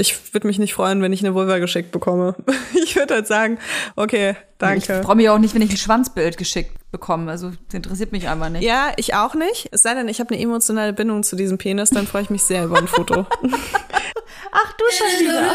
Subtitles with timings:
[0.00, 2.34] ich würde mich nicht freuen, wenn ich eine Vulva geschickt bekomme.
[2.82, 3.58] Ich würde halt sagen,
[3.94, 4.98] okay, danke.
[5.00, 7.30] Ich freue mich auch nicht, wenn ich ein Schwanzbild geschickt bekomme.
[7.30, 8.64] Also das interessiert mich einfach nicht.
[8.64, 9.68] Ja, ich auch nicht.
[9.70, 12.42] Es sei denn, ich habe eine emotionale Bindung zu diesem Penis, dann freue ich mich
[12.42, 13.26] sehr über ein Foto.
[14.52, 15.54] Ach du schon wieder.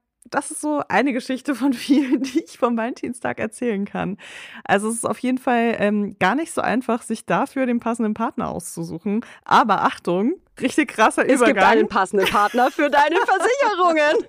[0.29, 4.17] das ist so eine Geschichte von vielen, die ich vom Valentinstag erzählen kann.
[4.63, 8.13] Also es ist auf jeden Fall ähm, gar nicht so einfach, sich dafür den passenden
[8.13, 9.25] Partner auszusuchen.
[9.43, 11.69] Aber Achtung, richtig krasser Es gibt Übergang.
[11.71, 14.27] einen passenden Partner für deine Versicherungen.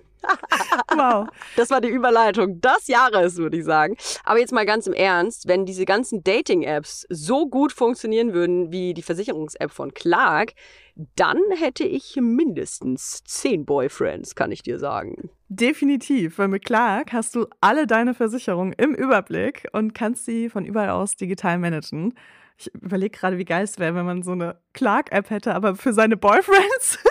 [0.95, 1.27] wow.
[1.57, 3.97] Das war die Überleitung des Jahres, würde ich sagen.
[4.25, 8.95] Aber jetzt mal ganz im Ernst, wenn diese ganzen Dating-Apps so gut funktionieren würden wie
[8.95, 10.53] die Versicherungs-App von Clark,
[11.17, 15.31] dann hätte ich mindestens zehn Boyfriends, kann ich dir sagen.
[15.49, 20.65] Definitiv, weil mit Clark hast du alle deine Versicherungen im Überblick und kannst sie von
[20.65, 22.15] überall aus digital managen.
[22.59, 25.93] Ich überlege gerade, wie geil es wäre, wenn man so eine Clark-App hätte, aber für
[25.93, 26.99] seine Boyfriends.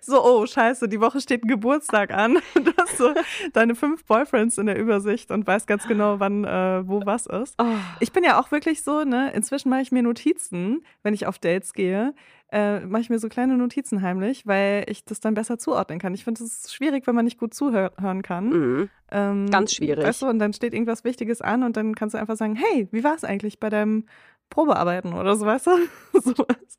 [0.00, 2.38] So, oh, scheiße, die Woche steht ein Geburtstag an.
[2.54, 6.86] Du hast so deine fünf Boyfriends in der Übersicht und weißt ganz genau, wann, äh,
[6.86, 7.54] wo was ist.
[7.60, 7.64] Oh.
[8.00, 11.38] Ich bin ja auch wirklich so, ne, inzwischen mache ich mir Notizen, wenn ich auf
[11.38, 12.14] Dates gehe,
[12.52, 16.14] äh, mache ich mir so kleine Notizen heimlich, weil ich das dann besser zuordnen kann.
[16.14, 18.48] Ich finde es schwierig, wenn man nicht gut zuhören kann.
[18.48, 18.90] Mhm.
[19.10, 20.04] Ähm, Ganz schwierig.
[20.04, 22.88] Weißt du, und dann steht irgendwas Wichtiges an und dann kannst du einfach sagen, hey,
[22.92, 24.06] wie war es eigentlich bei deinem
[24.50, 25.70] Probearbeiten oder so, weißt du?
[26.20, 26.78] Sowas.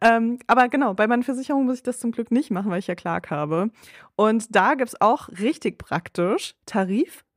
[0.00, 2.86] Ähm, aber genau, bei meinen Versicherungen muss ich das zum Glück nicht machen, weil ich
[2.86, 3.70] ja Clark habe.
[4.16, 6.54] Und da gibt es auch richtig praktisch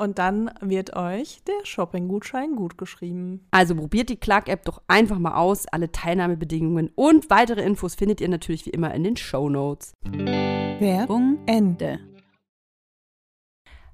[0.00, 3.46] Und dann wird euch der Shopping-Gutschein gut geschrieben.
[3.50, 5.66] Also probiert die Clark-App doch einfach mal aus.
[5.66, 9.92] Alle Teilnahmebedingungen und weitere Infos findet ihr natürlich wie immer in den Show Notes.
[10.08, 12.00] Werbung Ende.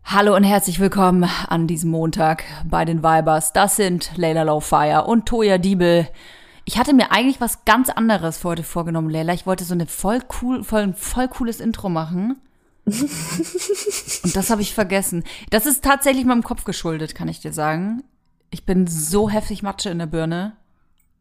[0.04, 3.52] Hallo und herzlich willkommen an diesem Montag bei den Vibers.
[3.52, 6.06] Das sind Leila Lowfire und Toya Diebel.
[6.66, 9.32] Ich hatte mir eigentlich was ganz anderes für heute vorgenommen, Leila.
[9.32, 12.40] Ich wollte so eine voll cool, voll, voll cooles Intro machen.
[12.86, 15.24] Und das habe ich vergessen.
[15.50, 18.04] Das ist tatsächlich meinem Kopf geschuldet, kann ich dir sagen.
[18.50, 20.56] Ich bin so heftig Matsche in der Birne.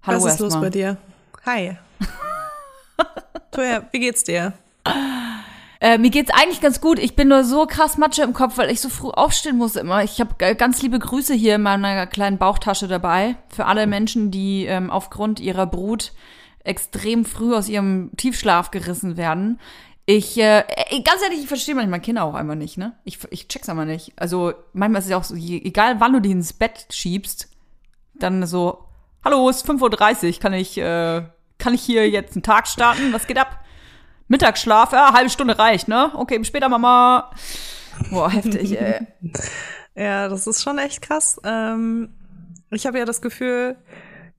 [0.04, 0.70] Hallo Was ist los erstmal.
[0.70, 0.98] bei dir?
[1.46, 1.78] Hi.
[3.52, 4.54] Toja, wie geht's dir?
[5.82, 7.00] Äh, mir geht's eigentlich ganz gut.
[7.00, 10.04] Ich bin nur so krass Matsche im Kopf, weil ich so früh aufstehen muss immer.
[10.04, 14.66] Ich habe ganz liebe Grüße hier in meiner kleinen Bauchtasche dabei für alle Menschen, die
[14.66, 16.14] ähm, aufgrund ihrer Brut
[16.64, 19.60] extrem früh aus ihrem Tiefschlaf gerissen werden.
[20.08, 22.94] Ich, äh, ey, ganz ehrlich, ich verstehe manchmal Kinder auch einfach nicht, ne?
[23.06, 24.14] Ich, ich check's aber nicht.
[24.18, 27.50] Also manchmal ist es ja auch so, je- egal wann du die ins Bett schiebst,
[28.14, 28.86] dann so,
[29.24, 31.24] hallo, es ist 5.30 Uhr, kann ich, äh,
[31.58, 33.14] kann ich hier jetzt einen Tag starten?
[33.14, 33.62] Was geht ab?
[34.28, 36.12] Mittagsschlaf, ja, halbe Stunde reicht, ne?
[36.16, 37.32] Okay, bis später, Mama.
[38.12, 39.08] Boah, heftig, ey.
[39.98, 41.40] Ja, das ist schon echt krass.
[41.46, 42.10] Ähm,
[42.70, 43.78] ich habe ja das Gefühl,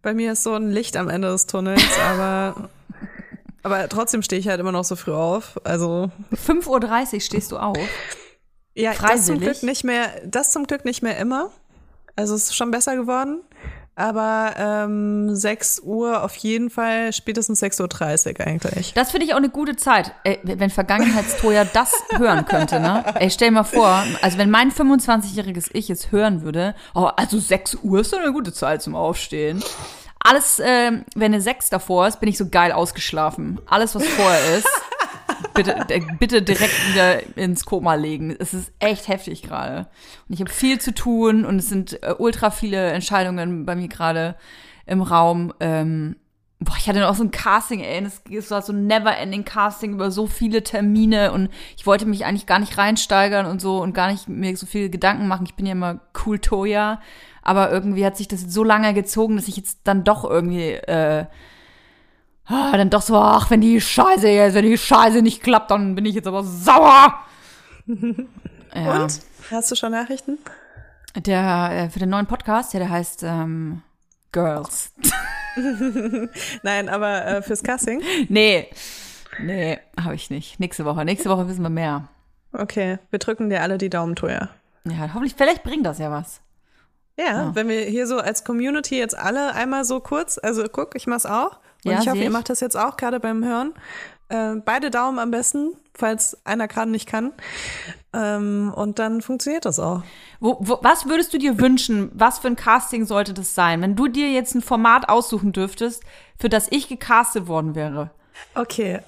[0.02, 2.68] bei mir ist so ein Licht am Ende des Tunnels, aber,
[3.66, 5.60] aber trotzdem stehe ich halt immer noch so früh auf.
[5.64, 6.10] Also
[6.46, 7.76] 5.30 Uhr stehst du auf.
[8.74, 9.58] ja, das zum Freiwillig?
[9.58, 11.50] Glück nicht mehr, das zum Glück nicht mehr immer.
[12.14, 13.42] Also es ist schon besser geworden.
[13.98, 18.92] Aber ähm, 6 Uhr auf jeden Fall, spätestens 6.30 Uhr eigentlich.
[18.92, 20.12] Das finde ich auch eine gute Zeit.
[20.22, 23.04] Ey, wenn Vergangenheitstoja das hören könnte, ne?
[23.14, 27.38] Ey, stell dir mal vor, also wenn mein 25-jähriges Ich es hören würde, oh, also
[27.40, 29.64] 6 Uhr ist doch eine gute Zeit zum Aufstehen.
[30.28, 33.60] Alles, ähm, wenn eine 6 davor ist, bin ich so geil ausgeschlafen.
[33.66, 34.68] Alles, was vorher ist,
[35.54, 38.34] bitte, äh, bitte direkt wieder ins Koma legen.
[38.36, 39.86] Es ist echt heftig gerade.
[40.28, 43.86] Und ich habe viel zu tun und es sind äh, ultra viele Entscheidungen bei mir
[43.86, 44.34] gerade
[44.84, 45.54] im Raum.
[45.60, 46.16] Ähm,
[46.58, 48.04] boah, ich hatte noch so ein Casting, ey,
[48.36, 52.46] es war so ein never-ending Casting über so viele Termine und ich wollte mich eigentlich
[52.46, 55.46] gar nicht reinsteigern und so und gar nicht mir so viele Gedanken machen.
[55.46, 57.00] Ich bin ja immer cool Toya,
[57.46, 61.26] aber irgendwie hat sich das so lange gezogen, dass ich jetzt dann doch irgendwie äh,
[62.48, 66.04] dann doch so, ach, wenn die Scheiße jetzt, wenn die Scheiße nicht klappt, dann bin
[66.06, 67.14] ich jetzt aber sauer.
[67.86, 69.02] ja.
[69.02, 69.20] Und?
[69.50, 70.38] Hast du schon Nachrichten?
[71.14, 73.82] Der äh, für den neuen Podcast, ja, der heißt ähm,
[74.32, 74.92] Girls.
[76.64, 78.02] Nein, aber äh, fürs Casting?
[78.28, 78.68] Nee.
[79.38, 80.58] Nee, habe ich nicht.
[80.58, 81.04] Nächste Woche.
[81.04, 82.08] Nächste Woche wissen wir mehr.
[82.52, 84.48] Okay, wir drücken dir alle die Daumen, Toja.
[84.84, 86.40] Ja, hoffentlich, vielleicht bringt das ja was.
[87.18, 87.54] Ja, Ja.
[87.54, 91.26] wenn wir hier so als Community jetzt alle einmal so kurz, also guck, ich mach's
[91.26, 91.58] auch.
[91.84, 92.32] Und Ja, ich hoffe, seh ihr ich.
[92.32, 93.72] macht das jetzt auch gerade beim Hören.
[94.28, 97.32] Äh, beide Daumen am besten, falls einer gerade nicht kann.
[98.12, 100.02] Ähm, und dann funktioniert das auch.
[100.40, 102.10] Wo, wo, was würdest du dir wünschen?
[102.12, 103.80] Was für ein Casting sollte das sein?
[103.82, 106.02] Wenn du dir jetzt ein Format aussuchen dürftest,
[106.38, 108.10] für das ich gecastet worden wäre.
[108.54, 109.00] Okay,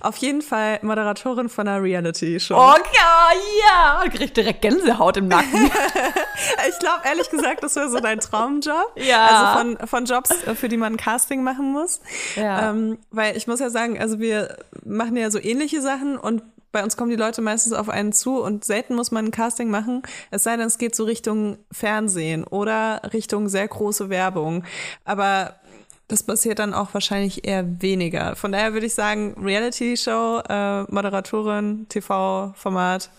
[0.00, 2.54] auf jeden Fall Moderatorin von einer Reality-Show.
[2.54, 3.28] Oh ja,
[3.60, 4.00] ja.
[4.02, 5.70] Da krieg ich direkt Gänsehaut im Nacken.
[6.68, 8.92] Ich glaube, ehrlich gesagt, das wäre so dein Traumjob.
[8.96, 9.54] Ja.
[9.54, 12.00] Also von, von Jobs, äh, für die man ein Casting machen muss.
[12.36, 12.70] Ja.
[12.70, 16.42] Ähm, weil ich muss ja sagen, also wir machen ja so ähnliche Sachen und
[16.72, 19.70] bei uns kommen die Leute meistens auf einen zu und selten muss man ein Casting
[19.70, 20.02] machen.
[20.30, 24.64] Es sei denn, es geht so Richtung Fernsehen oder Richtung sehr große Werbung.
[25.04, 25.54] Aber
[26.08, 28.36] das passiert dann auch wahrscheinlich eher weniger.
[28.36, 33.10] Von daher würde ich sagen, Reality-Show, äh, Moderatorin, TV-Format.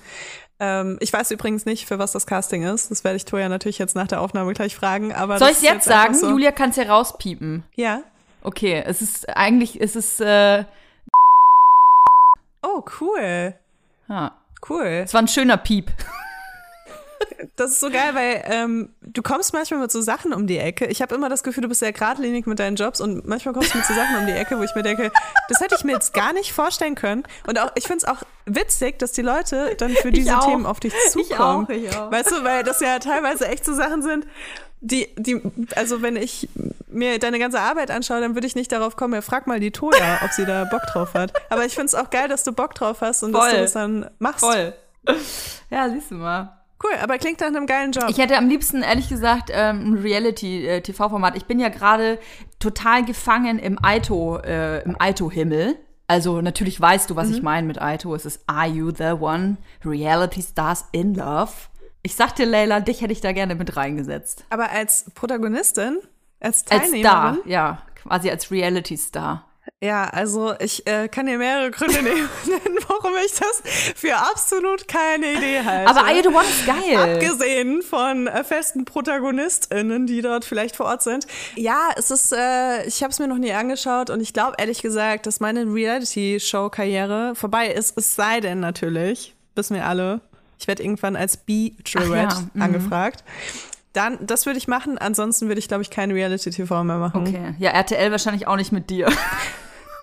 [0.60, 2.92] Ähm, ich weiß übrigens nicht, für was das Casting ist.
[2.92, 5.14] Das werde ich Toja natürlich jetzt nach der Aufnahme gleich fragen.
[5.14, 6.14] Aber Soll ich jetzt einfach sagen?
[6.16, 6.30] So.
[6.30, 7.64] Julia kann es ja rauspiepen.
[7.76, 8.02] Ja.
[8.42, 10.64] Okay, es ist eigentlich, es ist, äh,
[12.62, 13.54] Oh, cool.
[14.08, 14.32] ja.
[14.68, 15.04] Cool.
[15.06, 15.92] es war ein schöner Piep.
[17.56, 20.86] Das ist so geil, weil ähm, du kommst manchmal mit so Sachen um die Ecke.
[20.86, 23.74] Ich habe immer das Gefühl, du bist sehr geradlinig mit deinen Jobs und manchmal kommst
[23.74, 25.12] du mit so Sachen um die Ecke, wo ich mir denke,
[25.50, 27.24] das hätte ich mir jetzt gar nicht vorstellen können.
[27.48, 30.36] Und auch, ich finde es auch witzig, dass die Leute dann für diese.
[30.46, 31.66] Themen auf dich zukommen.
[31.66, 32.12] auch, ich auch.
[32.12, 34.26] Weißt du, weil das ja teilweise echt so Sachen sind,
[34.82, 35.42] die, die,
[35.76, 36.50] also wenn ich
[36.88, 39.72] mir deine ganze Arbeit anschaue, dann würde ich nicht darauf kommen, ja, frag mal die
[39.72, 41.34] Toja, ob sie da Bock drauf hat.
[41.50, 43.52] Aber ich finde es auch geil, dass du Bock drauf hast und dass Voll.
[43.52, 44.44] du das dann machst.
[45.70, 46.65] Ja, siehst du mal.
[46.86, 48.06] Cool, aber klingt nach einem geilen Job.
[48.10, 51.36] Ich hätte am liebsten, ehrlich gesagt, ähm, ein Reality-TV-Format.
[51.36, 52.20] Ich bin ja gerade
[52.60, 55.78] total gefangen im Aito, äh, im Aito-Himmel.
[56.08, 58.14] Also natürlich weißt du, was ich meine mit Aito.
[58.14, 59.58] Es ist Are You the One?
[59.84, 61.52] Reality Stars in Love.
[62.04, 64.46] Ich sag dir, Leila, dich hätte ich da gerne mit reingesetzt.
[64.52, 65.98] Aber als Protagonistin,
[66.40, 67.40] als Als Star, Teilnehmerin?
[67.46, 67.82] ja.
[67.96, 69.48] Quasi als Reality-Star.
[69.82, 72.30] Ja, also ich äh, kann dir mehrere Gründe nehmen,
[72.88, 73.62] warum ich das
[73.96, 75.90] für absolut keine Idee halte.
[75.90, 77.16] Aber You the One ist geil.
[77.16, 81.28] Abgesehen von äh, festen ProtagonistInnen, die dort vielleicht vor Ort sind.
[81.56, 84.82] Ja, es ist, äh, ich habe es mir noch nie angeschaut und ich glaube ehrlich
[84.82, 90.22] gesagt, dass meine Reality-Show-Karriere vorbei ist, es sei denn natürlich, wissen wir alle,
[90.58, 92.62] ich werde irgendwann als B-Jurette ja, mhm.
[92.62, 93.24] angefragt.
[93.96, 97.22] Dann, das würde ich machen, ansonsten würde ich, glaube ich, kein Reality-TV mehr machen.
[97.28, 97.56] Okay.
[97.60, 99.08] Ja, RTL wahrscheinlich auch nicht mit dir.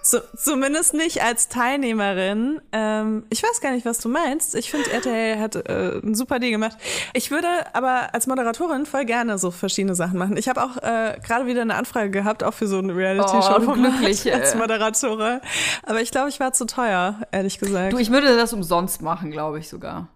[0.05, 2.61] So, zumindest nicht als Teilnehmerin.
[2.73, 4.57] Ähm, ich weiß gar nicht, was du meinst.
[4.57, 6.77] Ich finde, RTL hat äh, ein super Deal gemacht.
[7.13, 10.37] Ich würde aber als Moderatorin voll gerne so verschiedene Sachen machen.
[10.37, 13.71] Ich habe auch äh, gerade wieder eine Anfrage gehabt, auch für so eine Reality-Show Oh,
[14.05, 14.57] als äh.
[14.57, 15.41] Moderatorin.
[15.85, 17.93] Aber ich glaube, ich war zu teuer, ehrlich gesagt.
[17.93, 20.09] Du, ich würde das umsonst machen, glaube ich sogar.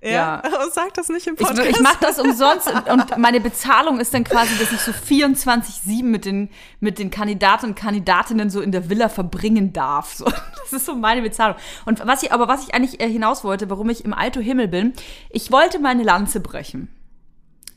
[0.00, 0.44] Ja, ja.
[0.44, 1.68] aber sag das nicht im Ich, Podcast.
[1.68, 6.24] ich mache das umsonst und, meine Bezahlung ist dann quasi, dass ich so 24-7 mit
[6.24, 6.50] den,
[6.80, 10.14] mit den Kandidaten und Kandidatinnen so in der Villa verbringen darf.
[10.14, 10.24] So,
[10.62, 11.56] das ist so meine Bezahlung.
[11.84, 14.68] Und was ich, aber was ich eigentlich äh, hinaus wollte, warum ich im Alto Himmel
[14.68, 14.92] bin,
[15.30, 16.88] ich wollte meine Lanze brechen.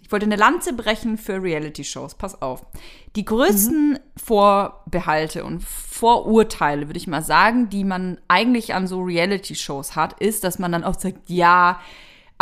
[0.03, 2.15] Ich wollte eine Lanze brechen für Reality-Shows.
[2.15, 2.65] Pass auf.
[3.15, 9.95] Die größten Vorbehalte und Vorurteile, würde ich mal sagen, die man eigentlich an so Reality-Shows
[9.95, 11.79] hat, ist, dass man dann auch sagt, ja,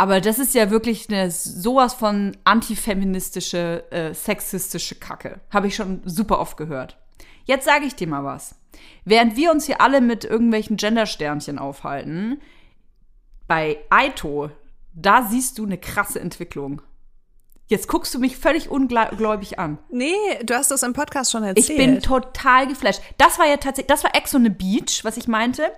[0.00, 5.40] aber das ist ja wirklich eine sowas von antifeministische, äh, sexistische Kacke.
[5.50, 6.96] Habe ich schon super oft gehört.
[7.44, 8.54] Jetzt sage ich dir mal was.
[9.04, 12.40] Während wir uns hier alle mit irgendwelchen Gendersternchen aufhalten,
[13.46, 14.48] bei Aito,
[14.94, 16.80] da siehst du eine krasse Entwicklung.
[17.66, 19.76] Jetzt guckst du mich völlig ungläubig an.
[19.90, 21.68] nee, du hast das im Podcast schon erzählt.
[21.68, 23.02] Ich bin total geflasht.
[23.18, 25.70] Das war ja tatsächlich, das war Ex on the Beach, was ich meinte.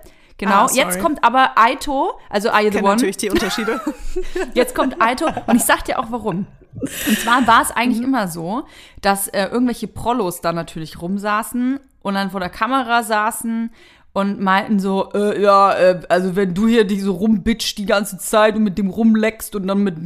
[0.43, 0.65] Genau.
[0.65, 0.69] Ah.
[0.73, 2.89] Jetzt kommt aber Aito, also Ich the One?
[2.89, 3.79] natürlich die Unterschiede.
[4.53, 6.47] Jetzt kommt Aito und ich sag dir auch warum.
[6.81, 8.63] Und zwar war es eigentlich immer so,
[9.01, 13.71] dass äh, irgendwelche Prollos da natürlich rumsaßen und dann vor der Kamera saßen
[14.11, 18.17] und meinten so, äh, ja, äh, also wenn du hier dich so rumbitcht die ganze
[18.17, 19.97] Zeit und mit dem rumleckst und dann mit,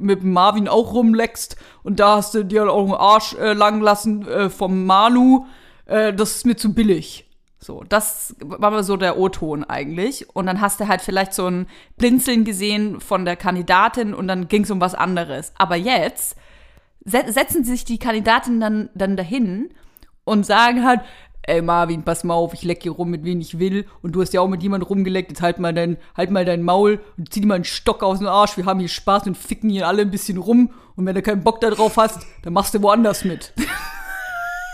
[0.00, 4.26] mit Marvin auch rumleckst und da hast du dir auch einen Arsch äh, lang lassen
[4.28, 5.46] äh, vom Manu,
[5.86, 7.25] äh, das ist mir zu billig.
[7.66, 10.32] So, das war mal so der O-Ton eigentlich.
[10.36, 14.46] Und dann hast du halt vielleicht so ein Blinzeln gesehen von der Kandidatin und dann
[14.46, 15.52] ging es um was anderes.
[15.58, 16.36] Aber jetzt
[17.04, 19.70] se setzen sich die Kandidatinnen dann, dann dahin
[20.22, 21.00] und sagen halt,
[21.42, 23.86] ey Marvin, pass mal auf, ich leck hier rum, mit wem ich will.
[24.00, 26.62] Und du hast ja auch mit jemandem rumgeleckt, jetzt halt mal dein, halt mal dein
[26.62, 28.56] Maul und zieh dir mal einen Stock aus dem Arsch.
[28.56, 30.70] Wir haben hier Spaß und ficken hier alle ein bisschen rum.
[30.94, 33.52] Und wenn du keinen Bock da drauf hast, dann machst du woanders mit.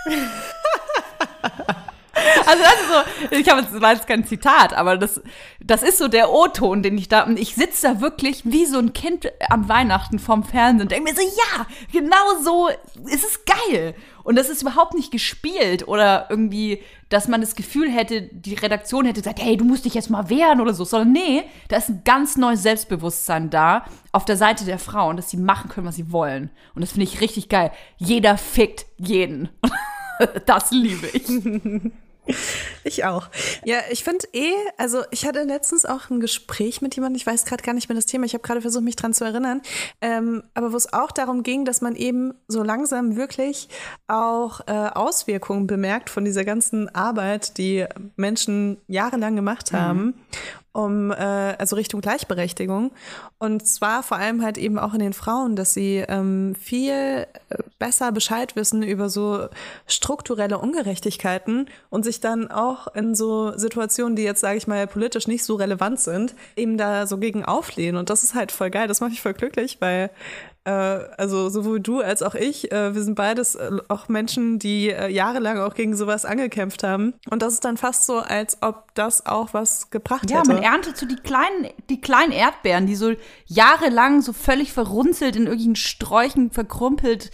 [2.47, 5.21] Also das ist so, ich habe jetzt war jetzt kein Zitat, aber das,
[5.61, 8.79] das ist so der O-Ton, den ich da, und ich sitze da wirklich wie so
[8.79, 12.69] ein Kind am Weihnachten vorm Fernsehen und denke mir so, ja, genau so,
[13.07, 13.95] es ist geil.
[14.25, 19.05] Und das ist überhaupt nicht gespielt oder irgendwie, dass man das Gefühl hätte, die Redaktion
[19.05, 21.88] hätte gesagt, hey, du musst dich jetzt mal wehren oder so, sondern nee, da ist
[21.88, 25.97] ein ganz neues Selbstbewusstsein da auf der Seite der Frauen, dass sie machen können, was
[25.97, 26.50] sie wollen.
[26.75, 27.73] Und das finde ich richtig geil.
[27.99, 29.49] Jeder fickt jeden.
[30.47, 31.26] Das liebe ich.
[32.85, 33.29] Ich auch.
[33.64, 37.45] Ja, ich finde eh, also ich hatte letztens auch ein Gespräch mit jemandem, ich weiß
[37.45, 39.62] gerade gar nicht mehr das Thema, ich habe gerade versucht, mich dran zu erinnern,
[40.00, 43.69] ähm, aber wo es auch darum ging, dass man eben so langsam wirklich
[44.09, 47.87] auch äh, Auswirkungen bemerkt von dieser ganzen Arbeit, die
[48.17, 50.14] Menschen jahrelang gemacht haben,
[50.73, 52.93] um äh, also Richtung Gleichberechtigung.
[53.38, 57.26] Und zwar vor allem halt eben auch in den Frauen, dass sie ähm, viel äh,
[57.79, 59.49] besser Bescheid wissen über so
[59.87, 65.29] strukturelle Ungerechtigkeiten und sich dann auch in so Situationen, die jetzt, sage ich mal, politisch
[65.29, 67.99] nicht so relevant sind, eben da so gegen auflehnen.
[67.99, 68.88] Und das ist halt voll geil.
[68.88, 70.11] Das macht mich voll glücklich, weil
[70.71, 75.09] also sowohl du als auch ich, äh, wir sind beides äh, auch Menschen, die äh,
[75.09, 77.14] jahrelang auch gegen sowas angekämpft haben.
[77.31, 80.49] Und das ist dann fast so, als ob das auch was gebracht Ja, hätte.
[80.54, 83.12] man erntet so die kleinen, die kleinen Erdbeeren, die so
[83.47, 87.31] jahrelang so völlig verrunzelt in irgendwelchen Sträuchen verkrumpelt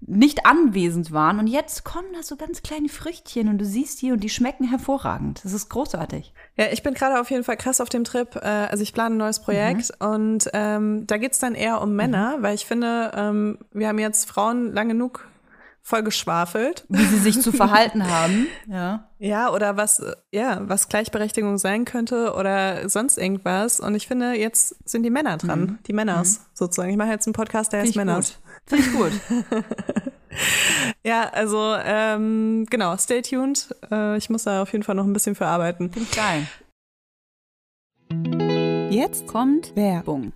[0.00, 1.38] nicht anwesend waren.
[1.38, 4.68] Und jetzt kommen da so ganz kleine Früchtchen und du siehst die und die schmecken
[4.68, 5.44] hervorragend.
[5.44, 6.32] Das ist großartig.
[6.56, 8.36] Ja, ich bin gerade auf jeden Fall krass auf dem Trip.
[8.36, 12.36] Äh, also ich plane ein neues Projekt und ähm, da geht's dann eher um Männer,
[12.40, 15.28] weil ich finde, ähm, wir haben jetzt Frauen lang genug
[15.88, 16.84] voll geschwafelt.
[16.90, 18.46] Wie sie sich zu verhalten haben.
[18.66, 19.08] Ja.
[19.18, 23.80] Ja, oder was, ja, was Gleichberechtigung sein könnte oder sonst irgendwas.
[23.80, 25.78] Und ich finde, jetzt sind die Männer dran.
[25.86, 26.90] Die Männers sozusagen.
[26.90, 28.34] Ich mache jetzt einen Podcast, der heißt Männers.
[28.34, 28.47] gut.
[28.68, 29.12] Finde ich gut.
[31.04, 33.74] Ja, also ähm, genau, stay tuned.
[33.90, 35.90] Äh, ich muss da auf jeden Fall noch ein bisschen für arbeiten.
[35.90, 36.46] Finde ich geil.
[38.90, 40.32] Jetzt kommt Werbung.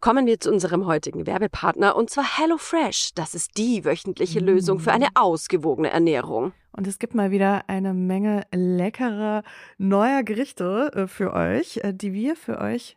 [0.00, 3.14] Kommen wir zu unserem heutigen Werbepartner und zwar HelloFresh.
[3.14, 6.52] Das ist die wöchentliche Lösung für eine ausgewogene Ernährung.
[6.72, 9.42] Und es gibt mal wieder eine Menge leckerer
[9.78, 12.96] neuer Gerichte äh, für euch, äh, die wir für euch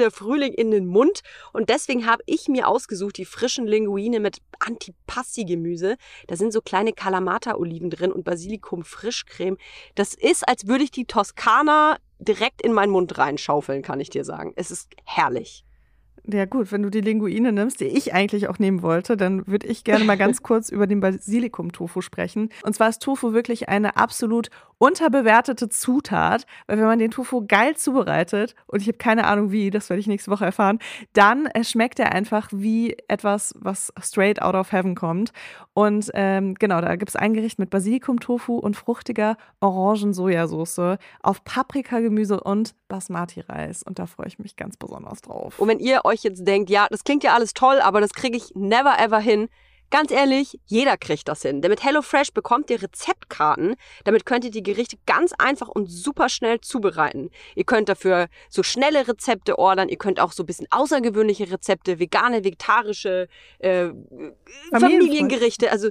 [0.00, 1.20] der Frühling in den Mund.
[1.52, 5.96] Und deswegen habe ich mir ausgesucht die frischen Linguine mit Antipasti-Gemüse.
[6.26, 9.56] Da sind so kleine Kalamata-Oliven drin und Basilikum-Frischcreme.
[9.94, 14.24] Das ist, als würde ich die Toskana direkt in meinen Mund reinschaufeln, kann ich dir
[14.24, 14.52] sagen.
[14.56, 15.64] Es ist herrlich.
[16.26, 19.66] Ja gut, wenn du die Linguine nimmst, die ich eigentlich auch nehmen wollte, dann würde
[19.66, 22.50] ich gerne mal ganz kurz über den Basilikum-Tofu sprechen.
[22.62, 24.50] Und zwar ist Tofu wirklich eine absolut
[24.80, 29.70] unterbewertete Zutat, weil wenn man den Tofu geil zubereitet, und ich habe keine Ahnung wie,
[29.70, 30.78] das werde ich nächste Woche erfahren,
[31.12, 35.32] dann äh, schmeckt er einfach wie etwas, was straight out of heaven kommt.
[35.74, 42.40] Und ähm, genau, da gibt es ein Gericht mit Basilikum-Tofu und fruchtiger Orangen-Sojasauce auf Paprikagemüse
[42.40, 43.82] und Basmati-Reis.
[43.82, 45.58] Und da freue ich mich ganz besonders drauf.
[45.58, 48.36] Und wenn ihr euch jetzt denkt, ja, das klingt ja alles toll, aber das kriege
[48.36, 49.48] ich never ever hin.
[49.90, 51.62] Ganz ehrlich, jeder kriegt das hin.
[51.62, 53.74] Denn mit HelloFresh bekommt ihr Rezeptkarten.
[54.04, 57.30] Damit könnt ihr die Gerichte ganz einfach und super schnell zubereiten.
[57.56, 59.88] Ihr könnt dafür so schnelle Rezepte ordern.
[59.88, 63.26] Ihr könnt auch so ein bisschen außergewöhnliche Rezepte, vegane, vegetarische,
[63.58, 63.88] äh,
[64.70, 65.72] Familiengerichte.
[65.72, 65.90] Also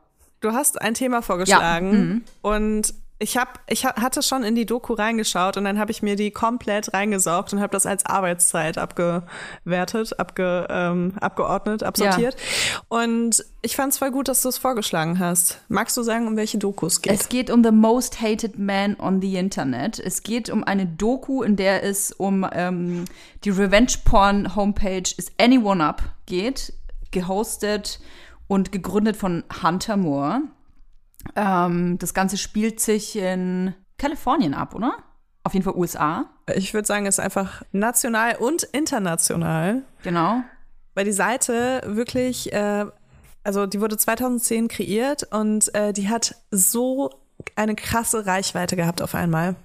[0.41, 2.23] Du hast ein Thema vorgeschlagen mhm.
[2.41, 6.01] und ich habe ich ha- hatte schon in die Doku reingeschaut und dann habe ich
[6.01, 12.35] mir die komplett reingesaugt und habe das als Arbeitszeit abgewertet, abge, ähm, abgeordnet, absortiert.
[12.87, 15.61] Und ich fand es voll gut, dass du es vorgeschlagen hast.
[15.67, 17.13] Magst du sagen, um welche Doku es geht?
[17.13, 19.99] Es geht um The Most Hated Man on the Internet.
[19.99, 23.05] Es geht um eine Doku, in der es um ähm,
[23.43, 26.73] die Revenge-Porn-Homepage Is Anyone Up geht,
[27.11, 27.99] gehostet
[28.51, 30.41] und gegründet von Hunter Moore.
[31.37, 34.91] Ähm, das Ganze spielt sich in Kalifornien ab, oder?
[35.45, 36.25] Auf jeden Fall USA.
[36.53, 39.83] ich würde sagen, es ist einfach national und international.
[40.03, 40.43] Genau.
[40.95, 42.87] weil die Seite wirklich, äh,
[43.45, 47.09] also die wurde 2010 kreiert und äh, die hat so
[47.55, 49.55] eine krasse Reichweite gehabt auf einmal.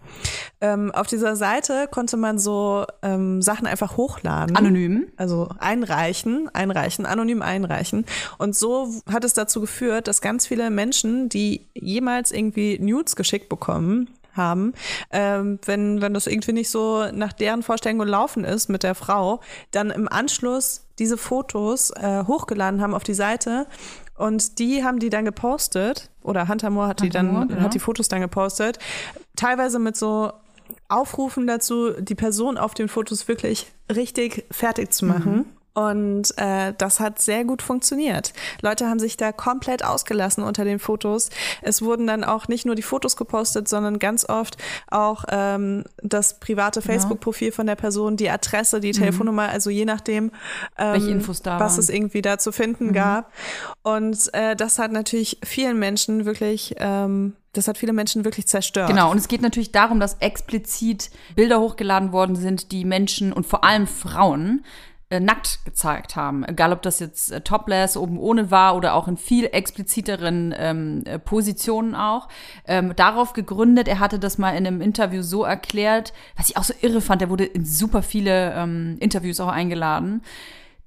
[0.60, 4.56] Ähm, auf dieser Seite konnte man so ähm, Sachen einfach hochladen.
[4.56, 5.06] Anonym.
[5.16, 8.04] Also einreichen, einreichen, anonym einreichen.
[8.38, 13.48] Und so hat es dazu geführt, dass ganz viele Menschen, die jemals irgendwie Nudes geschickt
[13.48, 14.74] bekommen, haben,
[15.10, 19.40] ähm, wenn, wenn das irgendwie nicht so nach deren Vorstellung gelaufen ist mit der Frau,
[19.70, 23.66] dann im Anschluss diese Fotos äh, hochgeladen haben auf die Seite
[24.16, 27.60] und die haben die dann gepostet oder Hunter Moore hat die Hunter dann Moore, genau.
[27.60, 28.78] hat die Fotos dann gepostet,
[29.36, 30.32] teilweise mit so
[30.88, 35.55] Aufrufen dazu, die Person auf den Fotos wirklich richtig fertig zu machen.
[35.76, 38.32] Und äh, das hat sehr gut funktioniert.
[38.62, 41.28] Leute haben sich da komplett ausgelassen unter den Fotos.
[41.60, 44.56] Es wurden dann auch nicht nur die Fotos gepostet, sondern ganz oft
[44.90, 50.32] auch ähm, das private Facebook-Profil von der Person, die Adresse, die Telefonnummer, also je nachdem,
[50.78, 51.78] ähm, was waren.
[51.78, 53.30] es irgendwie da zu finden gab.
[53.82, 58.88] Und äh, das hat natürlich vielen Menschen wirklich, ähm, das hat viele Menschen wirklich zerstört.
[58.88, 63.46] Genau, und es geht natürlich darum, dass explizit Bilder hochgeladen worden sind, die Menschen und
[63.46, 64.64] vor allem Frauen
[65.08, 66.44] äh, nackt gezeigt haben.
[66.44, 71.04] Egal, ob das jetzt äh, topless oben ohne war oder auch in viel expliziteren ähm,
[71.04, 72.28] äh, Positionen auch.
[72.66, 76.64] Ähm, darauf gegründet, er hatte das mal in einem Interview so erklärt, was ich auch
[76.64, 80.22] so irre fand, er wurde in super viele ähm, Interviews auch eingeladen.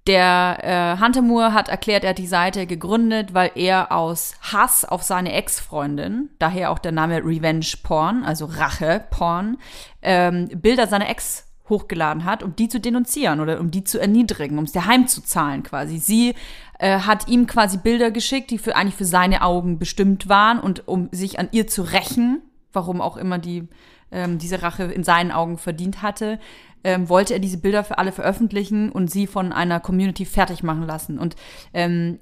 [0.06, 4.84] Der äh, Hunter Moore hat erklärt, er hat die Seite gegründet, weil er aus Hass
[4.84, 9.58] auf seine Ex-Freundin, daher auch der Name Revenge Porn, also Rache Porn,
[10.02, 14.58] ähm, Bilder seiner Ex hochgeladen hat, um die zu denunzieren oder um die zu erniedrigen,
[14.58, 15.98] um es dir heimzuzahlen quasi.
[15.98, 16.36] Sie
[16.80, 20.88] äh, hat ihm quasi Bilder geschickt, die für eigentlich für seine Augen bestimmt waren und
[20.88, 22.42] um sich an ihr zu rächen,
[22.74, 23.68] warum auch immer die
[24.12, 26.40] ähm, diese Rache in seinen Augen verdient hatte,
[26.84, 30.84] ähm, wollte er diese Bilder für alle veröffentlichen und sie von einer Community fertig machen
[30.84, 31.20] lassen.
[31.20, 31.36] Und
[31.74, 32.20] ähm,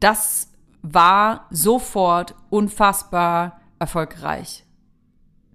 [0.00, 0.50] das
[0.82, 4.64] war sofort unfassbar erfolgreich.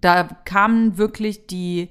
[0.01, 1.89] Da kamen wirklich die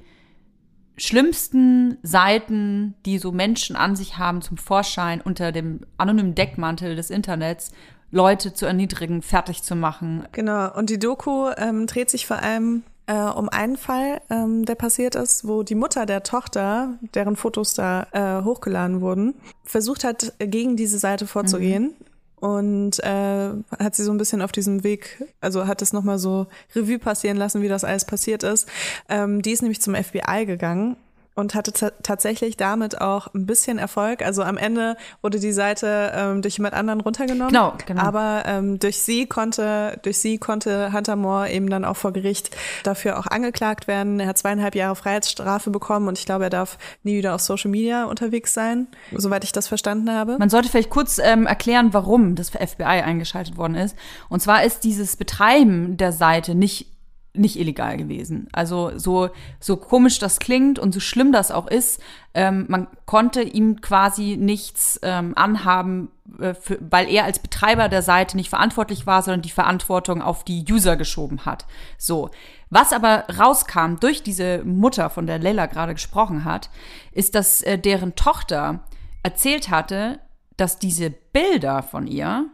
[0.98, 7.10] schlimmsten Seiten, die so Menschen an sich haben, zum Vorschein unter dem anonymen Deckmantel des
[7.10, 7.72] Internets,
[8.10, 10.26] Leute zu erniedrigen, fertig zu machen.
[10.32, 14.74] Genau, und die Doku ähm, dreht sich vor allem äh, um einen Fall, ähm, der
[14.74, 19.34] passiert ist, wo die Mutter der Tochter, deren Fotos da äh, hochgeladen wurden,
[19.64, 21.94] versucht hat, gegen diese Seite vorzugehen.
[21.98, 22.08] Mhm
[22.40, 26.46] und äh, hat sie so ein bisschen auf diesem Weg, also hat es nochmal so
[26.74, 28.68] Revue passieren lassen, wie das alles passiert ist.
[29.08, 30.96] Ähm, die ist nämlich zum FBI gegangen
[31.38, 34.22] und hatte tatsächlich damit auch ein bisschen Erfolg.
[34.22, 37.52] Also am Ende wurde die Seite ähm, durch jemand anderen runtergenommen.
[37.52, 38.02] Genau, genau.
[38.02, 42.56] Aber ähm, durch sie konnte, durch sie konnte Hunter Moore eben dann auch vor Gericht
[42.82, 44.18] dafür auch angeklagt werden.
[44.18, 47.70] Er hat zweieinhalb Jahre Freiheitsstrafe bekommen und ich glaube, er darf nie wieder auf Social
[47.70, 50.38] Media unterwegs sein, soweit ich das verstanden habe.
[50.40, 53.94] Man sollte vielleicht kurz ähm, erklären, warum das FBI eingeschaltet worden ist.
[54.28, 56.97] Und zwar ist dieses Betreiben der Seite nicht
[57.38, 58.48] nicht illegal gewesen.
[58.52, 62.00] Also so, so komisch das klingt und so schlimm das auch ist,
[62.34, 68.02] ähm, man konnte ihm quasi nichts ähm, anhaben, äh, für, weil er als Betreiber der
[68.02, 71.66] Seite nicht verantwortlich war, sondern die Verantwortung auf die User geschoben hat.
[71.96, 72.30] So.
[72.70, 76.68] Was aber rauskam durch diese Mutter, von der Leila gerade gesprochen hat,
[77.12, 78.80] ist, dass äh, deren Tochter
[79.22, 80.20] erzählt hatte,
[80.56, 82.46] dass diese Bilder von ihr,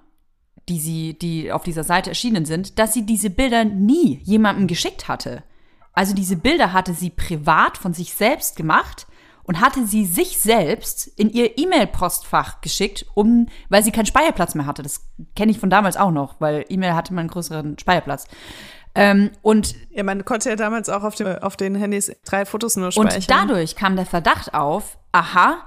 [0.68, 5.09] die sie, die auf dieser Seite erschienen sind, dass sie diese Bilder nie jemandem geschickt
[5.09, 5.42] hatte.
[5.92, 9.07] Also diese Bilder hatte sie privat von sich selbst gemacht
[9.44, 14.66] und hatte sie sich selbst in ihr E-Mail-Postfach geschickt, um, weil sie keinen Speicherplatz mehr
[14.66, 14.83] hatte.
[14.83, 18.27] Das kenne ich von damals auch noch, weil E-Mail hatte man einen größeren Speicherplatz.
[18.94, 22.77] Ähm, und ja, man konnte ja damals auch auf, dem, auf den Handys drei Fotos
[22.77, 23.16] nur speichern.
[23.16, 25.66] Und dadurch kam der Verdacht auf, aha,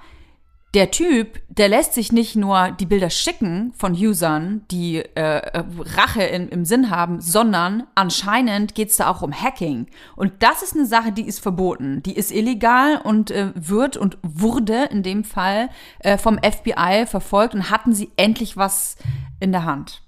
[0.73, 6.23] der Typ, der lässt sich nicht nur die Bilder schicken von Usern, die äh, Rache
[6.23, 9.87] in, im Sinn haben, sondern anscheinend geht es da auch um Hacking.
[10.15, 12.03] Und das ist eine Sache, die ist verboten.
[12.03, 17.55] Die ist illegal und äh, wird und wurde in dem Fall äh, vom FBI verfolgt
[17.55, 18.97] und hatten sie endlich was
[19.39, 20.01] in der Hand.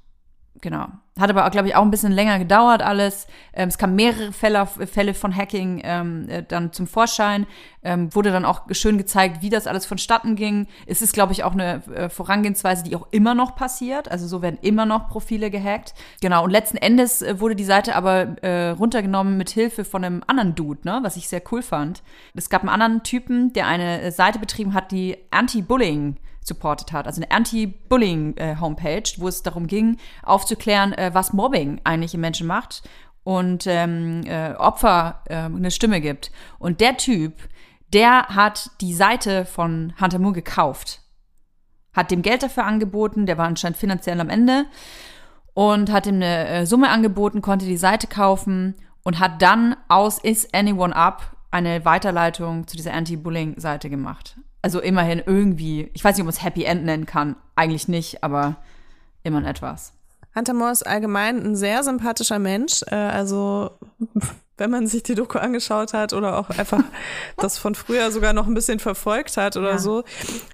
[0.62, 0.88] Genau.
[1.18, 3.28] Hat aber, glaube ich, auch ein bisschen länger gedauert alles.
[3.54, 7.46] Ähm, es kamen mehrere Fälle, Fälle von Hacking ähm, äh, dann zum Vorschein.
[7.82, 10.68] Ähm, wurde dann auch schön gezeigt, wie das alles vonstatten ging.
[10.86, 14.12] Es ist, glaube ich, auch eine äh, Vorangehensweise, die auch immer noch passiert.
[14.12, 15.94] Also so werden immer noch Profile gehackt.
[16.22, 16.44] Genau.
[16.44, 20.56] Und letzten Endes äh, wurde die Seite aber äh, runtergenommen mit Hilfe von einem anderen
[20.56, 21.00] Dude, ne?
[21.04, 22.04] was ich sehr cool fand.
[22.34, 26.18] Es gab einen anderen Typen, der eine Seite betrieben hat, die Anti-Bullying
[26.50, 27.08] supportet hat.
[27.08, 32.84] Also eine Anti-Bullying-Homepage, wo es darum ging, aufzuklären, äh, was Mobbing eigentlich im Menschen macht
[33.24, 36.32] und ähm, äh, Opfer äh, eine Stimme gibt.
[36.58, 37.34] Und der Typ,
[37.94, 41.02] der hat die Seite von Hunter Moore gekauft,
[41.94, 44.66] hat dem Geld dafür angeboten, der war anscheinend finanziell am Ende
[45.54, 50.20] und hat ihm eine äh, Summe angeboten, konnte die Seite kaufen und hat dann aus
[50.20, 54.38] Is Anyone Up eine Weiterleitung zu dieser Anti-Bullying-Seite gemacht.
[54.62, 58.24] Also immerhin irgendwie, ich weiß nicht, ob man es Happy End nennen kann, eigentlich nicht,
[58.24, 58.58] aber
[59.24, 59.94] immerhin etwas.
[60.36, 62.84] Hunter Moore ist allgemein ein sehr sympathischer Mensch.
[62.88, 63.72] Äh, also
[64.60, 66.84] wenn man sich die Doku angeschaut hat oder auch einfach
[67.38, 69.78] das von früher sogar noch ein bisschen verfolgt hat oder ja.
[69.78, 70.04] so,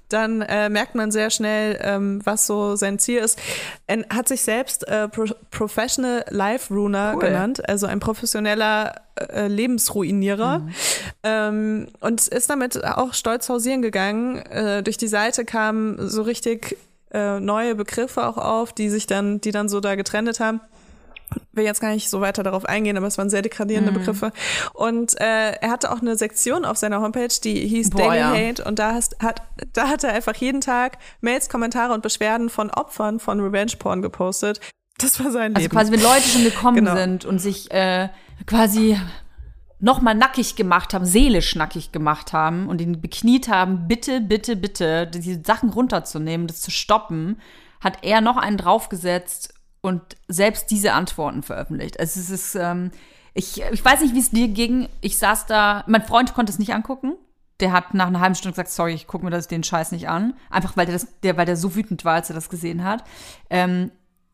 [0.08, 3.38] dann äh, merkt man sehr schnell, ähm, was so sein Ziel ist.
[3.86, 7.20] Er hat sich selbst äh, Pro Professional Life Ruiner cool.
[7.20, 10.72] genannt, also ein professioneller äh, Lebensruinierer mhm.
[11.22, 14.36] ähm, und ist damit auch stolz hausieren gegangen.
[14.36, 16.76] Äh, durch die Seite kam so richtig
[17.12, 20.60] äh, neue Begriffe auch auf, die sich dann, die dann so da getrennt haben
[21.56, 23.94] will jetzt gar nicht so weiter darauf eingehen, aber es waren sehr degradierende mm.
[23.94, 24.32] Begriffe.
[24.72, 28.30] Und äh, er hatte auch eine Sektion auf seiner Homepage, die hieß Boah, Daily ja.
[28.30, 29.42] Hate und da, hast, hat,
[29.72, 34.02] da hat er einfach jeden Tag Mails, Kommentare und Beschwerden von Opfern von Revenge Porn
[34.02, 34.60] gepostet.
[34.98, 35.76] Das war sein also Leben.
[35.76, 36.96] Also quasi, wenn Leute schon gekommen genau.
[36.96, 38.08] sind und sich äh,
[38.46, 38.98] quasi
[39.78, 45.06] nochmal nackig gemacht haben, seelisch nackig gemacht haben und ihn bekniet haben, bitte, bitte, bitte,
[45.06, 47.40] diese Sachen runterzunehmen, das zu stoppen,
[47.80, 49.54] hat er noch einen draufgesetzt
[49.86, 51.98] und selbst diese Antworten veröffentlicht.
[52.00, 52.90] Also es ist, ähm,
[53.34, 54.88] ich, ich weiß nicht, wie es dir ging.
[55.00, 57.14] Ich saß da, mein Freund konnte es nicht angucken.
[57.60, 60.08] Der hat nach einer halben Stunde gesagt, sorry, ich gucke mir das, den Scheiß nicht
[60.08, 60.34] an.
[60.50, 63.04] Einfach weil der, das, der, weil der so wütend war, als er das gesehen hat.
[63.48, 63.90] Ähm,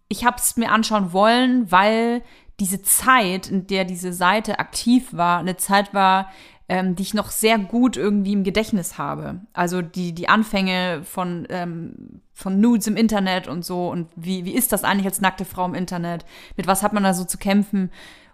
[0.09, 2.23] ich habe es mir anschauen wollen, weil
[2.61, 6.31] diese Zeit, in der diese Seite aktiv war, eine Zeit war,
[6.73, 9.43] ähm, die ich noch sehr gut irgendwie im Gedächtnis habe.
[9.53, 14.55] Also die, die Anfänge von, ähm, von Nudes im Internet und so und wie, wie
[14.55, 16.25] ist das eigentlich als nackte Frau im Internet?
[16.57, 17.91] Mit was hat man da so zu kämpfen?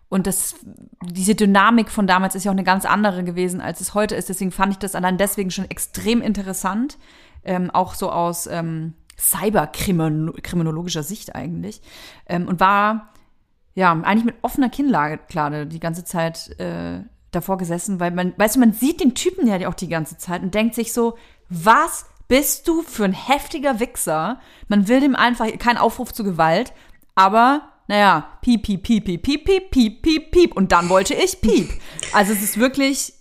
[0.08, 0.54] Und das,
[1.02, 4.28] diese Dynamik von damals ist ja auch eine ganz andere gewesen, als es heute ist.
[4.28, 6.96] Deswegen fand ich das allein deswegen schon extrem interessant.
[7.42, 11.82] Ähm, auch so aus ähm, cyberkriminologischer Sicht eigentlich.
[12.26, 13.14] Ähm, und war
[13.74, 18.60] ja eigentlich mit offener Kinnlade die ganze Zeit äh, davor gesessen, weil man, weißt du,
[18.60, 21.16] man sieht den Typen ja auch die ganze Zeit und denkt sich so,
[21.48, 24.40] was bist du für ein heftiger Wichser?
[24.68, 26.72] Man will dem einfach keinen Aufruf zu Gewalt,
[27.14, 30.56] aber naja, piep, piep, piep, piep, piep, piep, piep, piep, piep.
[30.56, 31.70] Und dann wollte ich piep.
[32.12, 33.14] Also es ist wirklich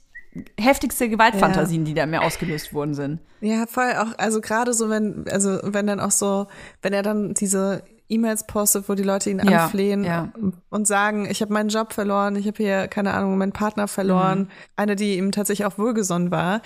[0.60, 1.86] heftigste Gewaltfantasien, ja.
[1.86, 3.20] die da mir ausgelöst worden sind.
[3.40, 6.48] Ja, voll auch, also gerade so, wenn, also wenn dann auch so,
[6.82, 10.30] wenn er dann diese E-Mails postet, wo die Leute ihn ja, anflehen ja.
[10.70, 14.40] und sagen, ich habe meinen Job verloren, ich habe hier, keine Ahnung, meinen Partner verloren.
[14.40, 14.48] Mhm.
[14.76, 16.62] Eine, die ihm tatsächlich auch wohlgesonnen war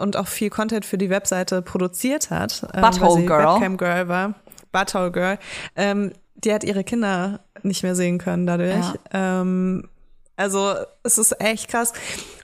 [0.00, 2.66] und auch viel Content für die Webseite produziert hat.
[2.74, 3.54] Ähm, Butthole ähm, Girl.
[3.54, 4.34] Webcam Girl war.
[4.72, 5.38] Butthole Girl.
[5.76, 8.86] Ähm, die hat ihre Kinder nicht mehr sehen können dadurch.
[9.12, 9.40] Ja.
[9.40, 9.88] Ähm,
[10.36, 11.92] also es ist echt krass.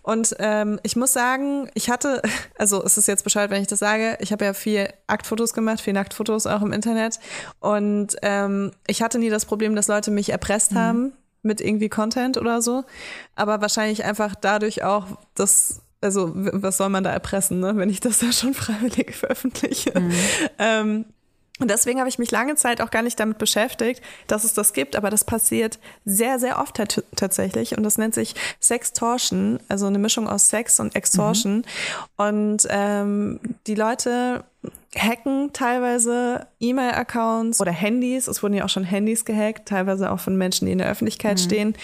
[0.03, 2.23] Und ähm, ich muss sagen, ich hatte,
[2.59, 5.81] also es ist jetzt Bescheid, wenn ich das sage, ich habe ja viel Aktfotos gemacht,
[5.81, 7.21] viel Nacktfotos auch im Internet.
[7.59, 10.79] Und ähm, ich hatte nie das Problem, dass Leute mich erpresst mhm.
[10.79, 12.85] haben mit irgendwie Content oder so.
[13.35, 18.01] Aber wahrscheinlich einfach dadurch auch, dass also was soll man da erpressen, ne, wenn ich
[18.01, 19.99] das da schon freiwillig veröffentliche.
[19.99, 20.13] Mhm.
[20.59, 21.05] Ähm,
[21.61, 24.73] und deswegen habe ich mich lange Zeit auch gar nicht damit beschäftigt, dass es das
[24.73, 26.81] gibt, aber das passiert sehr, sehr oft
[27.15, 27.77] tatsächlich.
[27.77, 31.59] Und das nennt sich Sextortion, also eine Mischung aus Sex und Extortion.
[31.59, 31.65] Mhm.
[32.17, 34.45] Und ähm, die Leute
[34.97, 38.27] hacken teilweise E-Mail-Accounts oder Handys.
[38.27, 41.39] Es wurden ja auch schon Handys gehackt, teilweise auch von Menschen, die in der Öffentlichkeit
[41.39, 41.43] mhm.
[41.43, 41.75] stehen.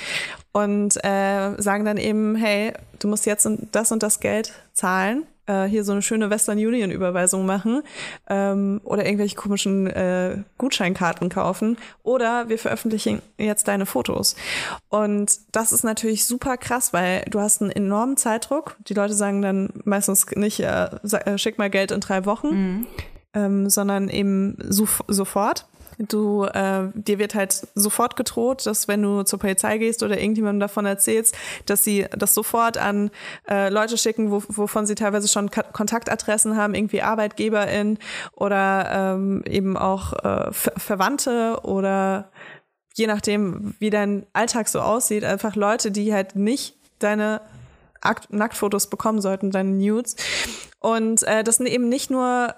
[0.52, 5.64] Und äh, sagen dann eben, hey, du musst jetzt das und das Geld zahlen äh,
[5.64, 7.82] hier so eine schöne Western Union Überweisung machen
[8.28, 14.36] ähm, oder irgendwelche komischen äh, Gutscheinkarten kaufen oder wir veröffentlichen jetzt deine Fotos.
[14.88, 18.76] Und das ist natürlich super krass, weil du hast einen enormen Zeitdruck.
[18.88, 22.86] Die Leute sagen dann meistens nicht, äh, äh schick mal Geld in drei Wochen, mhm.
[23.34, 25.66] ähm, sondern eben so, sofort.
[25.98, 30.60] Du, äh, dir wird halt sofort gedroht, dass wenn du zur Polizei gehst oder irgendjemandem
[30.60, 33.10] davon erzählst, dass sie das sofort an
[33.48, 37.98] äh, Leute schicken, wo, wovon sie teilweise schon Ka Kontaktadressen haben, irgendwie ArbeitgeberInnen
[38.32, 42.30] oder ähm, eben auch äh, Ver Verwandte oder
[42.94, 47.40] je nachdem, wie dein Alltag so aussieht, einfach Leute, die halt nicht deine
[48.00, 50.16] Akt Nacktfotos bekommen sollten, deine Nudes.
[50.80, 52.54] Und äh, das sind eben nicht nur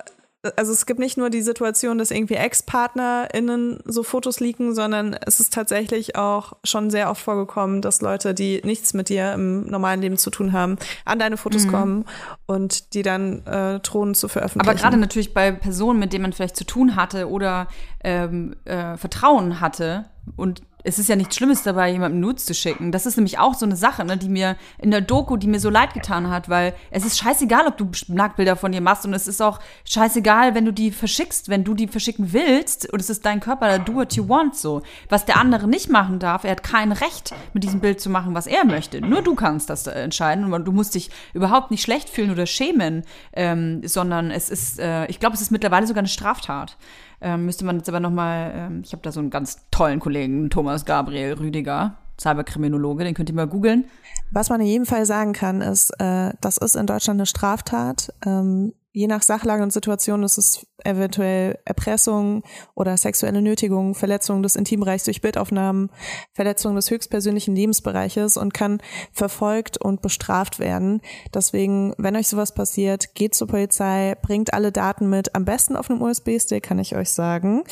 [0.57, 5.41] also es gibt nicht nur die Situation, dass irgendwie Ex-PartnerInnen so Fotos leaken, sondern es
[5.41, 10.01] ist tatsächlich auch schon sehr oft vorgekommen, dass Leute, die nichts mit dir im normalen
[10.01, 11.71] Leben zu tun haben, an deine Fotos mhm.
[11.71, 12.05] kommen
[12.47, 14.69] und die dann äh, drohen zu veröffentlichen.
[14.69, 17.67] Aber gerade natürlich bei Personen, mit denen man vielleicht zu tun hatte oder
[18.05, 20.05] ähm, äh, Vertrauen hatte
[20.37, 22.93] und es ist ja nichts Schlimmes dabei, jemandem Nudes zu schicken.
[22.93, 25.61] Das ist nämlich auch so eine Sache, ne, die mir in der Doku, die mir
[25.61, 29.13] so leid getan hat, weil es ist scheißegal, ob du Nacktbilder von dir machst und
[29.13, 33.11] es ist auch scheißegal, wenn du die verschickst, wenn du die verschicken willst und es
[33.11, 34.83] ist dein Körper, do what you want so.
[35.09, 38.35] Was der andere nicht machen darf, er hat kein Recht, mit diesem Bild zu machen,
[38.35, 39.01] was er möchte.
[39.01, 43.05] Nur du kannst das entscheiden und du musst dich überhaupt nicht schlecht fühlen oder schämen,
[43.35, 46.77] ähm, sondern es ist, äh, ich glaube, es ist mittlerweile sogar eine Straftat.
[47.21, 50.51] Ähm, müsste man jetzt aber nochmal, ähm, ich habe da so einen ganz tollen Kollegen,
[50.51, 53.87] Thomas Gabriel Rüdiger, Cyberkriminologe, den könnt ihr mal googeln.
[54.31, 58.13] Was man in jedem Fall sagen kann, ist, äh, das ist in Deutschland eine Straftat.
[58.25, 62.43] Ähm, je nach Sachlage und Situation ist es eventuell Erpressung
[62.75, 65.91] oder sexuelle Nötigung, Verletzung des Intimbereichs durch Bildaufnahmen,
[66.33, 68.81] Verletzung des höchstpersönlichen Lebensbereiches und kann
[69.13, 71.01] verfolgt und bestraft werden.
[71.35, 75.91] Deswegen, wenn euch sowas passiert, geht zur Polizei, bringt alle Daten mit, am besten auf
[75.91, 77.65] einem USB-Stick, kann ich euch sagen,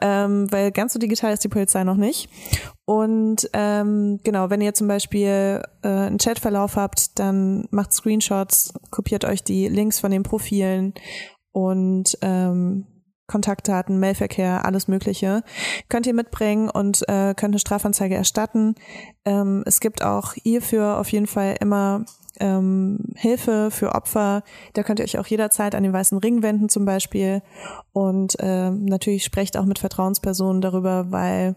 [0.00, 2.28] ähm, weil ganz so digital ist die Polizei noch nicht.
[2.88, 9.26] Und ähm, genau, wenn ihr zum Beispiel äh, einen Chatverlauf habt, dann macht Screenshots, kopiert
[9.26, 10.94] euch die Links von den Profilen
[11.52, 12.86] und ähm,
[13.26, 15.42] Kontaktdaten, Mailverkehr, alles Mögliche,
[15.90, 18.74] könnt ihr mitbringen und äh, könnt eine Strafanzeige erstatten.
[19.26, 22.06] Ähm, es gibt auch hierfür auf jeden Fall immer
[22.40, 24.44] ähm, Hilfe für Opfer.
[24.72, 27.42] Da könnt ihr euch auch jederzeit an den weißen Ring wenden zum Beispiel.
[27.92, 31.54] Und ähm, natürlich sprecht auch mit Vertrauenspersonen darüber, weil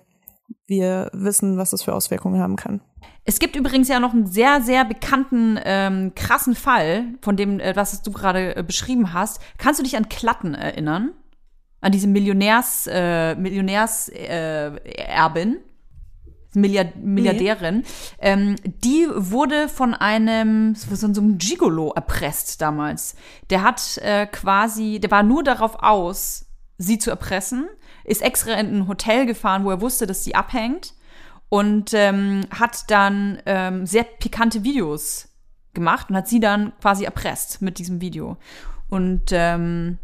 [0.68, 2.80] wir wissen, was das für Auswirkungen haben kann.
[3.24, 7.76] Es gibt übrigens ja noch einen sehr, sehr bekannten, ähm, krassen Fall, von dem, äh,
[7.76, 9.40] was du gerade äh, beschrieben hast.
[9.58, 11.12] Kannst du dich an Klatten erinnern?
[11.82, 15.56] An diese Millionärs, äh, Millionärserbin?
[15.56, 15.60] Äh,
[16.54, 17.84] Milliard Milliardärin,
[18.20, 23.16] ähm, die wurde von einem, so so einem Gigolo erpresst damals.
[23.50, 27.70] Der hat äh, quasi, der war nur darauf aus, sie zu erpressen,
[28.12, 30.94] ist extra in ein Hotel gefahren, wo er wusste, dass sie abhängt
[31.50, 35.30] und ähm, hat dann ähm, sehr pikante Videos
[35.74, 38.38] gemacht und hat sie dann quasi erpresst mit diesem Video.
[38.90, 39.98] Und ähm,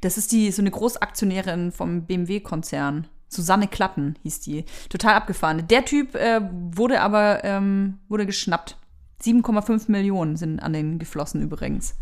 [0.00, 3.08] das ist die so eine Großaktionärin vom BMW-Konzern.
[3.28, 4.64] Susanne Klatten hieß die.
[4.88, 5.66] Total abgefahren.
[5.66, 8.78] Der Typ äh, wurde aber ähm, wurde geschnappt.
[9.22, 11.96] 7,5 Millionen sind an den geflossen übrigens.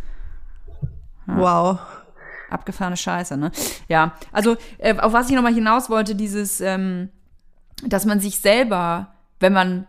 [1.27, 1.79] Wow.
[2.55, 3.53] Abgefahrene Scheiße, ne?
[3.89, 7.11] Ja, also äh, auf was ich nochmal hinaus wollte, dieses, ähm,
[7.87, 9.87] dass man sich selber, wenn man,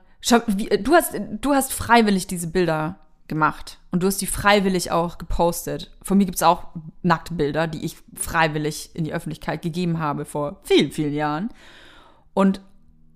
[0.48, 2.98] wie, du hast, du hast freiwillig diese Bilder
[3.28, 5.92] gemacht und du hast die freiwillig auch gepostet.
[6.02, 6.68] Von mir gibt's auch
[7.02, 11.50] Nacktbilder, die ich freiwillig in die Öffentlichkeit gegeben habe vor vielen, vielen Jahren.
[12.34, 12.62] Und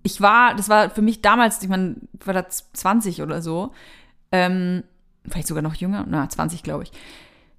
[0.03, 3.71] ich war, das war für mich damals, ich meine, war da 20 oder so,
[4.31, 4.83] ähm,
[5.27, 6.91] vielleicht sogar noch jünger, na, 20 glaube ich.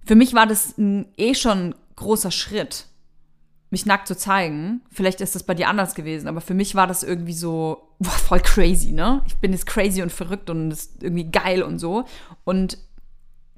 [0.04, 2.86] Für mich war das ein, eh schon großer Schritt,
[3.70, 4.82] mich nackt zu zeigen.
[4.90, 8.10] Vielleicht ist das bei dir anders gewesen, aber für mich war das irgendwie so boah,
[8.10, 9.22] voll crazy, ne?
[9.26, 12.04] Ich bin jetzt crazy und verrückt und ist irgendwie geil und so.
[12.44, 12.78] Und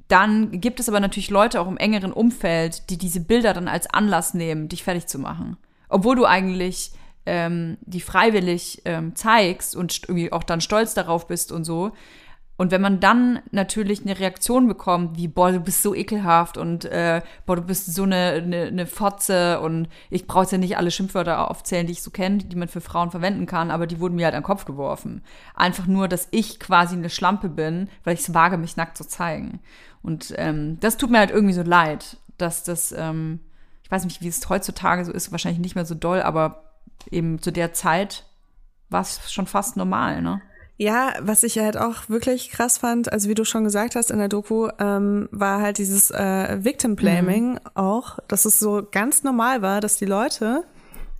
[0.08, 3.88] dann gibt es aber natürlich Leute auch im engeren Umfeld, die diese Bilder dann als
[3.88, 5.56] Anlass nehmen, dich fertig zu machen.
[5.88, 6.92] Obwohl du eigentlich
[7.24, 11.92] ähm, die freiwillig ähm, zeigst und irgendwie auch dann stolz darauf bist und so,
[12.62, 16.84] und wenn man dann natürlich eine Reaktion bekommt, wie, boah, du bist so ekelhaft und
[16.84, 20.92] äh, boah, du bist so eine, eine, eine Fotze und ich brauche ja nicht alle
[20.92, 24.14] Schimpfwörter aufzählen, die ich so kenne, die man für Frauen verwenden kann, aber die wurden
[24.14, 25.24] mir halt an den Kopf geworfen.
[25.56, 29.08] Einfach nur, dass ich quasi eine Schlampe bin, weil ich es wage, mich nackt zu
[29.08, 29.58] zeigen.
[30.00, 33.40] Und ähm, das tut mir halt irgendwie so leid, dass das, ähm,
[33.82, 36.62] ich weiß nicht, wie es heutzutage so ist, wahrscheinlich nicht mehr so doll, aber
[37.10, 38.24] eben zu der Zeit
[38.88, 40.40] war es schon fast normal, ne?
[40.78, 44.18] Ja, was ich halt auch wirklich krass fand, also wie du schon gesagt hast in
[44.18, 47.58] der Doku, ähm, war halt dieses äh, Victim Blaming mhm.
[47.74, 50.64] auch, dass es so ganz normal war, dass die Leute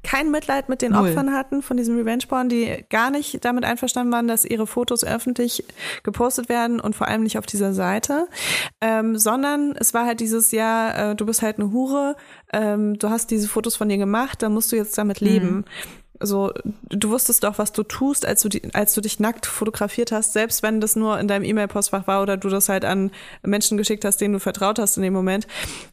[0.02, 1.10] kein Mitleid mit den Null.
[1.10, 5.04] Opfern hatten von diesem Revenge Porn, die gar nicht damit einverstanden waren, dass ihre Fotos
[5.04, 5.64] öffentlich
[6.02, 8.28] gepostet werden und vor allem nicht auf dieser Seite,
[8.80, 12.16] ähm, sondern es war halt dieses Jahr, äh, du bist halt eine Hure,
[12.52, 15.56] ähm, du hast diese Fotos von dir gemacht, dann musst du jetzt damit leben.
[15.56, 15.64] Mhm
[16.26, 16.52] so,
[16.88, 20.32] du wusstest doch, was du tust, als du, die, als du dich nackt fotografiert hast,
[20.32, 23.10] selbst wenn das nur in deinem E-Mail-Postfach war oder du das halt an
[23.42, 25.46] Menschen geschickt hast, denen du vertraut hast in dem Moment.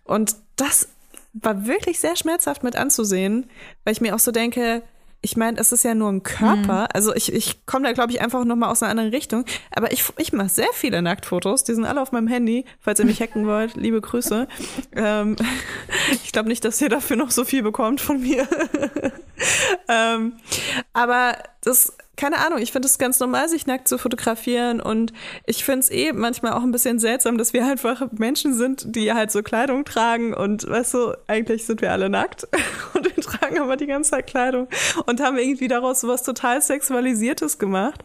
[0.03, 0.87] Und das
[1.33, 3.49] war wirklich sehr schmerzhaft mit anzusehen,
[3.83, 4.83] weil ich mir auch so denke,
[5.21, 6.83] ich meine, es ist ja nur ein Körper.
[6.83, 6.87] Mhm.
[6.93, 9.43] Also ich, ich komme da, glaube ich, einfach noch mal aus einer anderen Richtung.
[9.71, 11.65] Aber ich, ich mache sehr viele Nacktfotos.
[11.65, 12.63] Die sind alle auf meinem Handy.
[12.79, 14.47] Falls ihr mich hacken wollt, liebe Grüße.
[14.95, 15.35] Ähm,
[16.23, 18.47] ich glaube nicht, dass ihr dafür noch so viel bekommt von mir.
[19.88, 20.34] ähm,
[20.93, 25.13] aber das keine Ahnung, ich finde es ganz normal, sich nackt zu fotografieren und
[25.45, 29.13] ich finde es eh manchmal auch ein bisschen seltsam, dass wir einfach Menschen sind, die
[29.13, 32.45] halt so Kleidung tragen und weißt du, eigentlich sind wir alle nackt
[32.93, 34.67] und wir tragen aber die ganze Zeit Kleidung
[35.05, 38.03] und haben irgendwie daraus sowas total Sexualisiertes gemacht.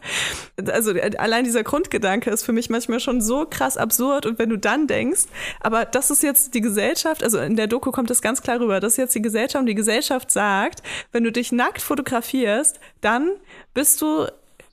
[0.65, 4.57] Also allein dieser Grundgedanke ist für mich manchmal schon so krass absurd und wenn du
[4.57, 5.23] dann denkst,
[5.59, 8.79] aber das ist jetzt die Gesellschaft, also in der Doku kommt das ganz klar rüber,
[8.79, 13.31] das ist jetzt die Gesellschaft und die Gesellschaft sagt, wenn du dich nackt fotografierst, dann
[13.73, 14.04] bist du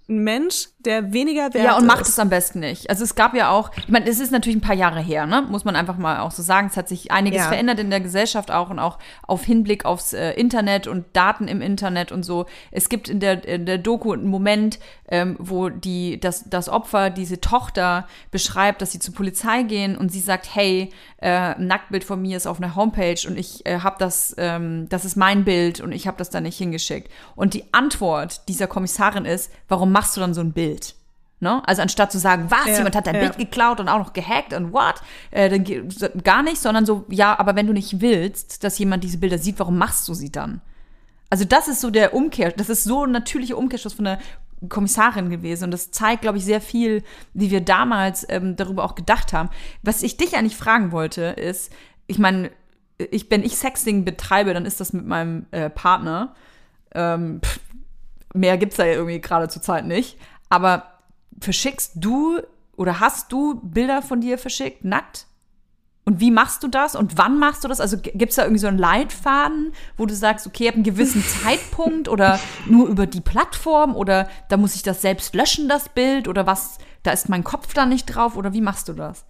[0.09, 1.63] ein Mensch, der weniger wert ist.
[1.65, 2.91] Ja, und macht es am besten nicht.
[2.91, 5.43] Also es gab ja auch, ich meine, es ist natürlich ein paar Jahre her, ne?
[5.43, 6.69] Muss man einfach mal auch so sagen.
[6.71, 7.49] Es hat sich einiges ja.
[7.49, 11.61] verändert in der Gesellschaft auch und auch auf Hinblick aufs äh, Internet und Daten im
[11.61, 12.47] Internet und so.
[12.71, 17.11] Es gibt in der, in der Doku einen Moment, ähm, wo die, das, das Opfer,
[17.11, 22.05] diese Tochter, beschreibt, dass sie zur Polizei gehen und sie sagt, hey, äh, ein Nacktbild
[22.05, 25.45] von mir ist auf einer Homepage und ich äh, habe das, ähm, das ist mein
[25.45, 27.11] Bild und ich habe das da nicht hingeschickt.
[27.37, 30.72] Und die Antwort dieser Kommissarin ist, warum machst du dann so ein Bild?
[31.43, 31.61] Ne?
[31.67, 33.23] Also anstatt zu sagen, was, ja, jemand hat dein ja.
[33.23, 34.95] Bild geklaut und auch noch gehackt und what,
[35.33, 39.19] äh, dann gar nicht, sondern so, ja, aber wenn du nicht willst, dass jemand diese
[39.19, 40.61] Bilder sieht, warum machst du sie dann?
[41.31, 44.19] Also das ist so der Umkehr, das ist so ein natürlicher Umkehrschluss von der
[44.69, 47.03] Kommissarin gewesen und das zeigt, glaube ich, sehr viel,
[47.35, 49.51] wie wir damals ähm, darüber auch gedacht haben.
[49.83, 51.73] Was ich dich eigentlich fragen wollte, ist,
[52.07, 52.53] ich meine,
[52.99, 56.37] ich, wenn ich Sexting betreibe, dann ist das mit meinem äh, Partner.
[56.95, 57.59] Ähm, pff,
[58.35, 60.19] mehr gibt's da ja irgendwie gerade zur Zeit nicht.
[60.53, 60.83] Aber
[61.41, 62.39] verschickst du
[62.77, 65.27] oder hast du Bilder von dir verschickt, nackt?
[66.05, 67.81] Und wie machst du das und wann machst du das?
[67.81, 71.25] Also gibt es da irgendwie so einen Leitfaden, wo du sagst, okay, ab einem gewissen
[71.43, 76.29] Zeitpunkt oder nur über die Plattform oder da muss ich das selbst löschen, das Bild
[76.29, 79.25] oder was, da ist mein Kopf da nicht drauf oder wie machst du das?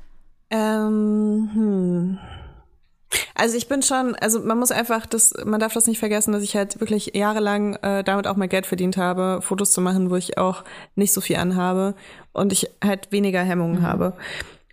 [0.51, 2.19] Ähm, hm.
[3.35, 6.43] Also ich bin schon, also man muss einfach das, man darf das nicht vergessen, dass
[6.43, 10.17] ich halt wirklich jahrelang äh, damit auch mal Geld verdient habe, Fotos zu machen, wo
[10.17, 10.65] ich auch
[10.95, 11.95] nicht so viel anhabe
[12.33, 13.87] und ich halt weniger Hemmungen mhm.
[13.87, 14.15] habe.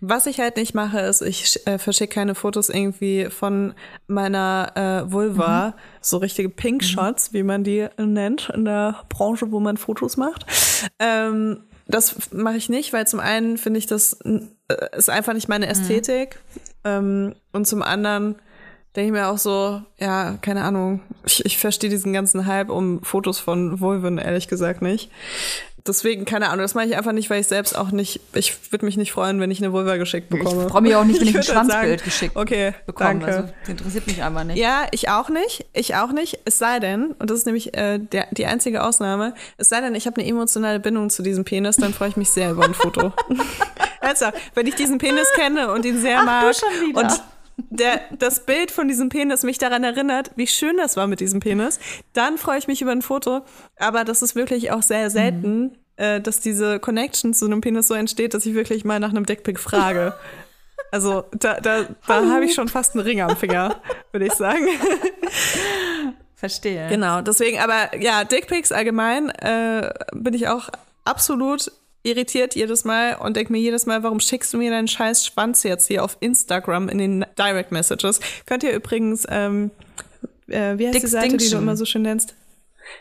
[0.02, 3.74] Was ich halt nicht mache, ist, ich äh, verschicke keine Fotos irgendwie von
[4.06, 4.72] meiner
[5.06, 5.72] äh, Vulva, mhm.
[6.00, 7.36] so richtige Pink Shots, mhm.
[7.36, 10.46] wie man die nennt in der Branche, wo man Fotos macht.
[10.98, 14.40] Ähm, das mache ich nicht, weil zum einen finde ich, das äh,
[14.96, 15.72] ist einfach nicht meine mhm.
[15.72, 16.38] Ästhetik.
[16.54, 16.69] Mhm.
[16.84, 18.36] Ähm, und zum anderen
[18.96, 23.02] denke ich mir auch so, ja, keine Ahnung, ich, ich verstehe diesen ganzen Hype um
[23.02, 25.10] Fotos von Vulven ehrlich gesagt nicht.
[25.86, 28.84] Deswegen, keine Ahnung, das mache ich einfach nicht, weil ich selbst auch nicht, ich würde
[28.84, 30.64] mich nicht freuen, wenn ich eine Vulva geschickt bekomme.
[30.64, 33.10] Ich freue mich auch nicht, wenn ich, ich ein Schwanzbild sagen, geschickt okay, bekomme.
[33.10, 33.26] Danke.
[33.26, 34.58] Also, das interessiert mich einfach nicht.
[34.58, 35.64] Ja, ich auch nicht.
[35.72, 36.40] Ich auch nicht.
[36.44, 39.94] Es sei denn, und das ist nämlich äh, der, die einzige Ausnahme, es sei denn,
[39.94, 42.74] ich habe eine emotionale Bindung zu diesem Penis, dann freue ich mich sehr über ein
[42.74, 43.12] Foto.
[44.00, 46.54] also, wenn ich diesen Penis kenne und ihn sehr Ach, mag
[46.94, 47.22] und
[47.68, 51.40] der, das Bild von diesem Penis mich daran erinnert, wie schön das war mit diesem
[51.40, 51.78] Penis,
[52.12, 53.42] dann freue ich mich über ein Foto.
[53.76, 55.72] Aber das ist wirklich auch sehr selten, mhm.
[55.96, 59.26] äh, dass diese Connection zu einem Penis so entsteht, dass ich wirklich mal nach einem
[59.26, 60.14] Dickpick frage.
[60.92, 63.80] Also da, da, da habe ich schon fast einen Ring am Finger,
[64.12, 64.66] würde ich sagen.
[66.34, 66.88] Verstehe.
[66.88, 70.70] Genau, deswegen, aber ja, Dickpics allgemein äh, bin ich auch
[71.04, 71.70] absolut
[72.02, 75.62] irritiert jedes Mal und denke mir jedes Mal, warum schickst du mir deinen scheiß Schwanz
[75.62, 78.20] jetzt hier auf Instagram in den Direct Messages?
[78.46, 79.70] Könnt ihr übrigens, ähm,
[80.48, 82.34] äh, wie heißt die Seite, die du immer so schön nennst?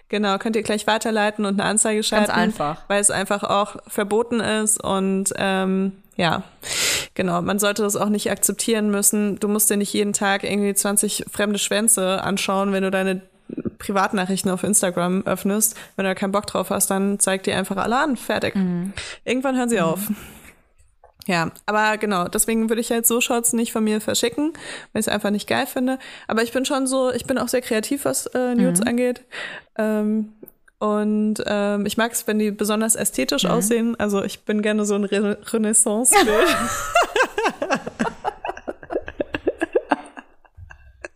[0.10, 2.28] Genau, könnt ihr gleich weiterleiten und eine Anzeige schalten.
[2.28, 2.84] Ganz einfach.
[2.88, 6.43] Weil es einfach auch verboten ist und ähm, ja,
[7.14, 9.39] genau, man sollte das auch nicht akzeptieren müssen.
[9.39, 13.22] Du musst dir nicht jeden Tag irgendwie 20 fremde Schwänze anschauen, wenn du deine
[13.80, 17.77] Privatnachrichten auf Instagram öffnest, wenn du da keinen Bock drauf hast, dann zeig dir einfach
[17.77, 18.17] alle an.
[18.17, 18.55] Fertig.
[18.55, 18.93] Mhm.
[19.25, 19.84] Irgendwann hören sie mhm.
[19.84, 19.99] auf.
[21.25, 24.53] Ja, aber genau, deswegen würde ich halt so Shots nicht von mir verschicken,
[24.93, 25.99] weil ich es einfach nicht geil finde.
[26.27, 28.88] Aber ich bin schon so, ich bin auch sehr kreativ, was äh, Nudes mhm.
[28.88, 29.21] angeht.
[29.77, 30.34] Ähm,
[30.80, 33.51] und ähm, ich mag es, wenn die besonders ästhetisch mhm.
[33.51, 33.99] aussehen.
[33.99, 36.27] Also ich bin gerne so ein Re Renaissance-Bild.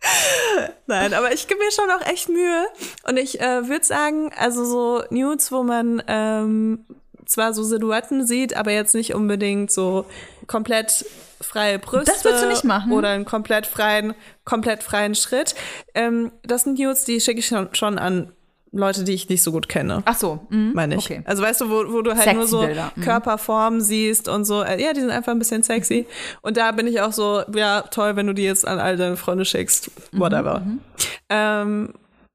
[0.86, 2.66] Nein, aber ich gebe mir schon auch echt Mühe.
[3.08, 6.84] Und ich äh, würde sagen, also so Nudes, wo man ähm,
[7.26, 10.04] zwar so Silhouetten sieht, aber jetzt nicht unbedingt so
[10.46, 11.06] komplett
[11.40, 12.12] freie Brüste.
[12.12, 12.92] Das würdest du nicht machen.
[12.92, 14.14] Oder einen komplett freien,
[14.44, 15.54] komplett freien Schritt.
[15.94, 18.32] Ähm, das sind Nudes, die schicke ich schon, schon an
[18.74, 20.02] Leute, die ich nicht so gut kenne.
[20.04, 20.72] Ach so, mhm.
[20.74, 21.04] meine ich.
[21.04, 21.22] Okay.
[21.24, 22.92] Also weißt du, wo, wo du halt sexy nur so Bilder.
[22.96, 23.02] Mhm.
[23.02, 24.62] Körperformen siehst und so.
[24.62, 26.06] Äh, ja, die sind einfach ein bisschen sexy.
[26.42, 29.16] Und da bin ich auch so, ja, toll, wenn du die jetzt an all deine
[29.16, 29.90] Freunde schickst.
[30.12, 30.60] Mhm, Whatever.
[30.60, 30.80] Mhm.
[31.28, 31.88] Ähm,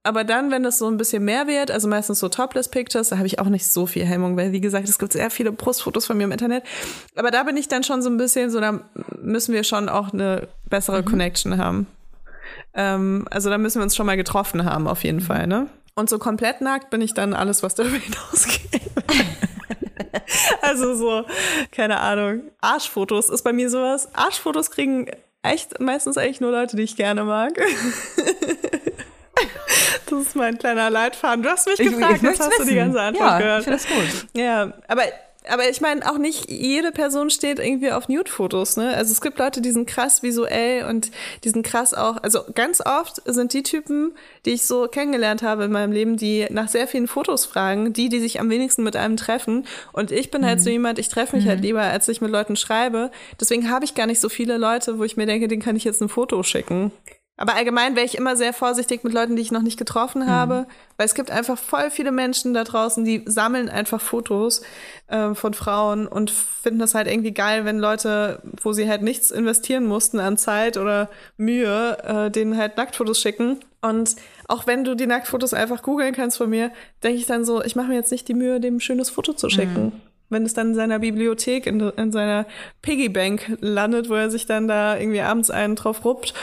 [0.03, 3.27] aber dann, wenn das so ein bisschen mehr wird, also meistens so Topless-Pictures, da habe
[3.27, 6.17] ich auch nicht so viel Hemmung, weil wie gesagt, es gibt sehr viele Brustfotos von
[6.17, 6.63] mir im Internet.
[7.15, 8.79] Aber da bin ich dann schon so ein bisschen so, da
[9.21, 11.05] müssen wir schon auch eine bessere mhm.
[11.05, 11.87] Connection haben.
[12.73, 15.23] Ähm, also da müssen wir uns schon mal getroffen haben, auf jeden mhm.
[15.23, 15.67] Fall, ne?
[15.99, 18.81] Und so komplett nackt bin ich dann alles, was darüber hinausgeht.
[20.61, 21.25] also so,
[21.71, 22.43] keine Ahnung.
[22.61, 24.07] Arschfotos ist bei mir sowas.
[24.15, 25.11] Arschfotos kriegen
[25.43, 27.51] echt meistens eigentlich nur Leute, die ich gerne mag.
[30.09, 31.43] Das ist mein kleiner Leitfaden.
[31.43, 32.65] Du hast mich gefragt, ich jetzt hast wissen.
[32.65, 33.61] du die ganze Antwort ja, gehört.
[33.61, 34.27] Ich das gut.
[34.33, 35.03] Ja, aber
[35.47, 38.93] aber ich meine, auch nicht jede Person steht irgendwie auf Nude-Fotos, ne?
[38.95, 41.11] Also es gibt Leute, die sind krass visuell und
[41.43, 44.13] die sind krass auch, also ganz oft sind die Typen,
[44.45, 48.09] die ich so kennengelernt habe in meinem Leben, die nach sehr vielen Fotos fragen, die,
[48.09, 49.65] die sich am wenigsten mit einem treffen.
[49.93, 50.49] Und ich bin halt mhm.
[50.49, 51.61] halt so jemand, ich treffe mich halt mhm.
[51.61, 53.11] halt lieber, als ich mit Leuten schreibe.
[53.39, 55.83] Deswegen habe ich gar nicht so viele Leute, wo ich mir denke, denen kann ich
[55.83, 56.91] jetzt ein Foto schicken.
[57.39, 60.27] Aber allgemein wäre ich immer sehr vorsichtig mit Leuten, die ich noch nicht getroffen mhm.
[60.27, 60.67] habe,
[60.97, 64.61] weil es gibt einfach voll viele Menschen da draußen, die sammeln einfach Fotos
[65.07, 69.31] äh, von Frauen und finden das halt irgendwie geil, wenn Leute, wo sie halt nichts
[69.31, 73.61] investieren mussten an Zeit oder Mühe, äh, denen halt Nacktfotos schicken.
[73.81, 74.17] Und
[74.49, 76.71] auch wenn du die Nacktfotos einfach googeln kannst von mir,
[77.03, 79.31] denke ich dann so, ich mache mir jetzt nicht die Mühe, dem ein schönes Foto
[79.31, 79.85] zu schicken.
[79.85, 79.91] Mhm
[80.29, 82.45] wenn es dann in seiner Bibliothek, in, in seiner
[82.83, 86.33] Piggybank landet, wo er sich dann da irgendwie abends einen drauf ruppt,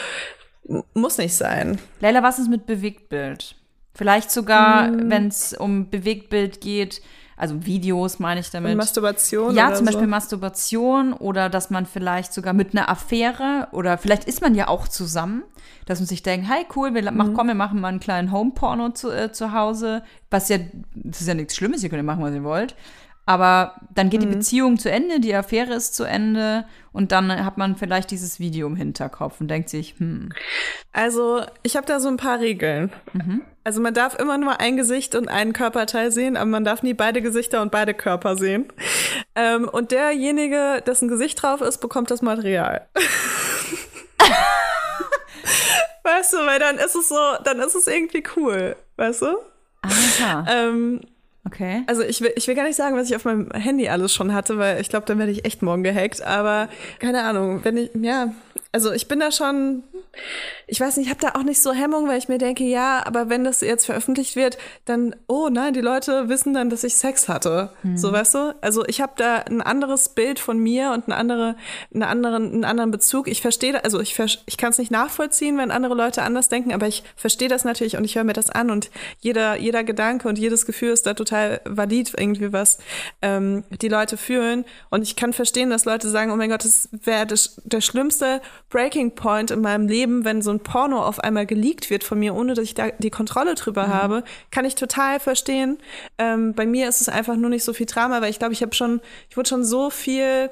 [0.95, 1.79] muss nicht sein.
[2.01, 3.55] Leila, was ist mit Bewegtbild?
[3.95, 5.11] Vielleicht sogar, mm.
[5.11, 7.01] wenn es um Bewegtbild geht,
[7.37, 8.73] also Videos meine ich damit.
[8.73, 9.55] Und Masturbation?
[9.55, 10.11] Ja, zum Beispiel so.
[10.11, 14.89] Masturbation oder dass man vielleicht sogar mit einer Affäre oder vielleicht ist man ja auch
[14.89, 15.43] zusammen,
[15.85, 17.35] dass man sich denkt, hey cool, wir mhm.
[17.35, 20.59] komm, wir machen mal einen kleinen Home-Porno zu, äh, zu Hause, was ja,
[20.95, 22.75] das ist ja nichts Schlimmes, ihr könnt ja machen, was ihr wollt.
[23.27, 24.31] Aber dann geht mhm.
[24.31, 28.39] die Beziehung zu Ende, die Affäre ist zu Ende und dann hat man vielleicht dieses
[28.39, 30.31] Video im Hinterkopf und denkt sich, hm.
[30.93, 32.93] Also ich habe da so ein paar Regeln.
[33.13, 33.43] Mhm.
[33.65, 36.95] Also man darf immer nur ein Gesicht und einen Körperteil sehen, aber man darf nie
[36.95, 38.67] beide Gesichter und beide Körper sehen.
[39.35, 42.87] Ähm, und derjenige, dessen Gesicht drauf ist, bekommt das Material.
[46.05, 49.37] Weißt du, weil dann ist es so, dann ist es irgendwie cool, weißt du?
[49.83, 50.47] Aha.
[50.49, 51.01] Ähm,
[51.47, 51.85] Okay.
[51.87, 54.35] also ich will, ich will gar nicht sagen, was ich auf meinem Handy alles schon
[54.35, 56.21] hatte, weil ich glaube, dann werde ich echt morgen gehackt.
[56.23, 56.69] Aber
[56.99, 58.35] keine Ahnung, wenn ich, ja,
[58.73, 59.85] also ich bin da schon,
[60.67, 63.05] ich weiß nicht, ich habe da auch nicht so Hemmung, weil ich mir denke, ja,
[63.07, 66.97] aber wenn das jetzt veröffentlicht wird, dann, oh nein, die Leute wissen dann, dass ich
[66.97, 67.71] Sex hatte.
[67.95, 68.55] So, weißt du?
[68.61, 71.57] Also ich habe da ein anderes Bild von mir und eine andere,
[71.95, 73.29] einen anderen, einen anderen Bezug.
[73.29, 76.87] Ich verstehe, also ich, ich kann es nicht nachvollziehen, wenn andere Leute anders denken, aber
[76.89, 78.91] ich verstehe das natürlich und ich höre mir das an und
[79.21, 82.79] jeder, jeder Gedanke und jedes Gefühl ist da total valid, irgendwie was
[83.23, 84.65] ähm, die Leute fühlen.
[84.91, 88.41] Und ich kann verstehen, dass Leute sagen, oh mein Gott, das wäre das- der schlimmste
[88.71, 92.35] Breaking Point in meinem Leben, wenn so ein Porno auf einmal geleakt wird von mir,
[92.35, 94.25] ohne dass ich da die Kontrolle drüber habe.
[94.51, 95.79] Kann ich total verstehen.
[96.19, 98.63] Ähm, bei mir ist es einfach nur nicht so viel Drama, weil ich glaube, ich
[98.63, 100.51] habe schon, ich wurde schon so viel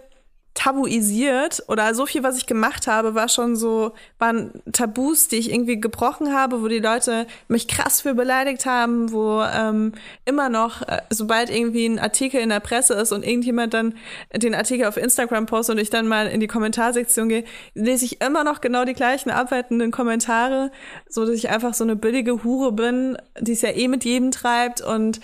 [0.54, 5.52] tabuisiert oder so viel, was ich gemacht habe, war schon so, waren Tabus, die ich
[5.52, 9.92] irgendwie gebrochen habe, wo die Leute mich krass für beleidigt haben, wo ähm,
[10.24, 13.94] immer noch, äh, sobald irgendwie ein Artikel in der Presse ist und irgendjemand dann
[14.32, 17.44] den Artikel auf Instagram postet und ich dann mal in die Kommentarsektion gehe,
[17.74, 20.70] lese ich immer noch genau die gleichen abwertenden Kommentare,
[21.08, 24.30] so dass ich einfach so eine billige Hure bin, die es ja eh mit jedem
[24.30, 25.20] treibt und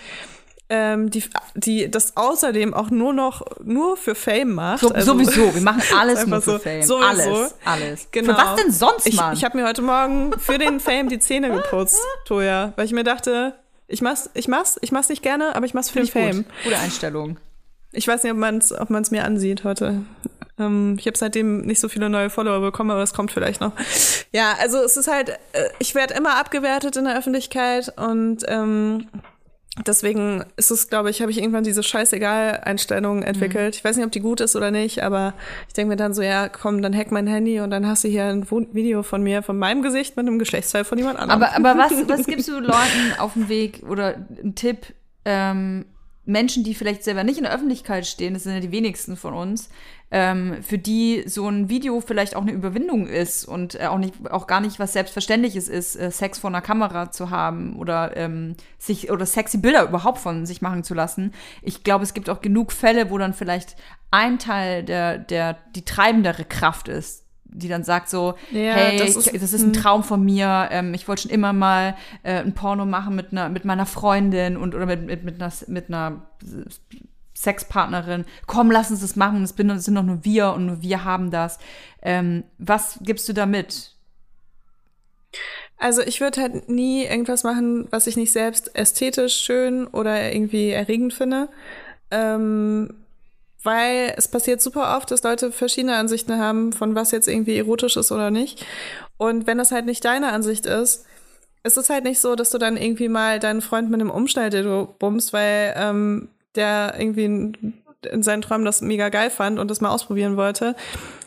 [0.73, 1.23] ähm, die,
[1.55, 4.79] die das außerdem auch nur noch nur für Fame macht.
[4.79, 6.59] So, Also- sowieso, wir machen alles nur für so.
[6.59, 6.83] Fame.
[6.83, 7.05] Sowieso.
[7.05, 8.07] Alles, alles.
[8.11, 8.33] Genau.
[8.33, 9.33] Für was denn sonst, Ich, Mann?
[9.33, 13.03] ich habe mir heute Morgen für den Fame die Zähne geputzt, Toja, weil ich mir
[13.03, 13.53] dachte,
[13.87, 16.33] ich mach's, ich mach's, ich mach's nicht gerne, aber ich mach's für den Finde ich
[16.35, 16.43] Fame.
[16.45, 16.53] gut.
[16.63, 17.37] Gute Einstellung.
[17.91, 20.03] Ich weiß nicht, ob man es ob man's mir ansieht heute.
[20.57, 23.73] Ähm, ich habe seitdem nicht so viele neue Follower bekommen, aber das kommt vielleicht noch.
[24.31, 29.07] Ja, also es ist halt, äh, ich werde immer abgewertet in der Öffentlichkeit und ähm,
[29.85, 33.75] deswegen ist es, glaube ich, habe ich irgendwann diese Scheißegal-Einstellung entwickelt.
[33.75, 35.33] Ich weiß nicht, ob die gut ist oder nicht, aber
[35.67, 38.09] ich denke mir dann so, ja, komm, dann hack mein Handy und dann hast du
[38.09, 41.41] hier ein Video von mir, von meinem Gesicht mit einem Geschlechtsteil von jemand anderem.
[41.41, 44.93] Aber, aber was, was gibst du Leuten auf dem Weg oder einen Tipp,
[45.23, 45.85] ähm,
[46.31, 49.33] Menschen, die vielleicht selber nicht in der Öffentlichkeit stehen, das sind ja die wenigsten von
[49.33, 49.69] uns,
[50.11, 54.13] ähm, für die so ein Video vielleicht auch eine Überwindung ist und äh, auch nicht,
[54.29, 58.55] auch gar nicht was Selbstverständliches ist, äh, Sex vor einer Kamera zu haben oder ähm,
[58.77, 61.33] sich oder sexy Bilder überhaupt von sich machen zu lassen.
[61.61, 63.75] Ich glaube, es gibt auch genug Fälle, wo dann vielleicht
[64.11, 67.20] ein Teil der, der die treibendere Kraft ist,
[67.51, 69.39] die dann sagt so, Ja, hey, das ich, ist- hm.
[69.41, 70.69] das ist ein Traum von mir.
[70.71, 74.57] Ähm, ich wollte schon immer mal äh, ein Porno machen mit einer, mit meiner Freundin
[74.57, 76.21] und oder mit, mit, mit einer, mit einer
[77.35, 78.25] Sexpartnerin.
[78.45, 79.43] Komm, lass uns das machen.
[79.43, 81.57] Es sind doch nur wir und nur wir haben das.
[82.01, 83.95] Ähm, was gibst du da mit?
[85.77, 90.69] Also ich würde halt nie irgendwas machen, was ich nicht selbst ästhetisch schön oder irgendwie
[90.69, 91.49] erregend finde.
[92.11, 93.00] Ähm,
[93.63, 97.97] weil es passiert super oft, dass Leute verschiedene Ansichten haben, von was jetzt irgendwie erotisch
[97.97, 98.65] ist oder nicht.
[99.17, 101.05] Und wenn das halt nicht deine Ansicht ist,
[101.63, 104.95] es ist halt nicht so, dass du dann irgendwie mal deinen Freund mit einem Umschnalldildo
[104.97, 107.73] bummst, weil ähm, der irgendwie in,
[108.05, 110.75] in seinen Träumen das mega geil fand und das mal ausprobieren wollte.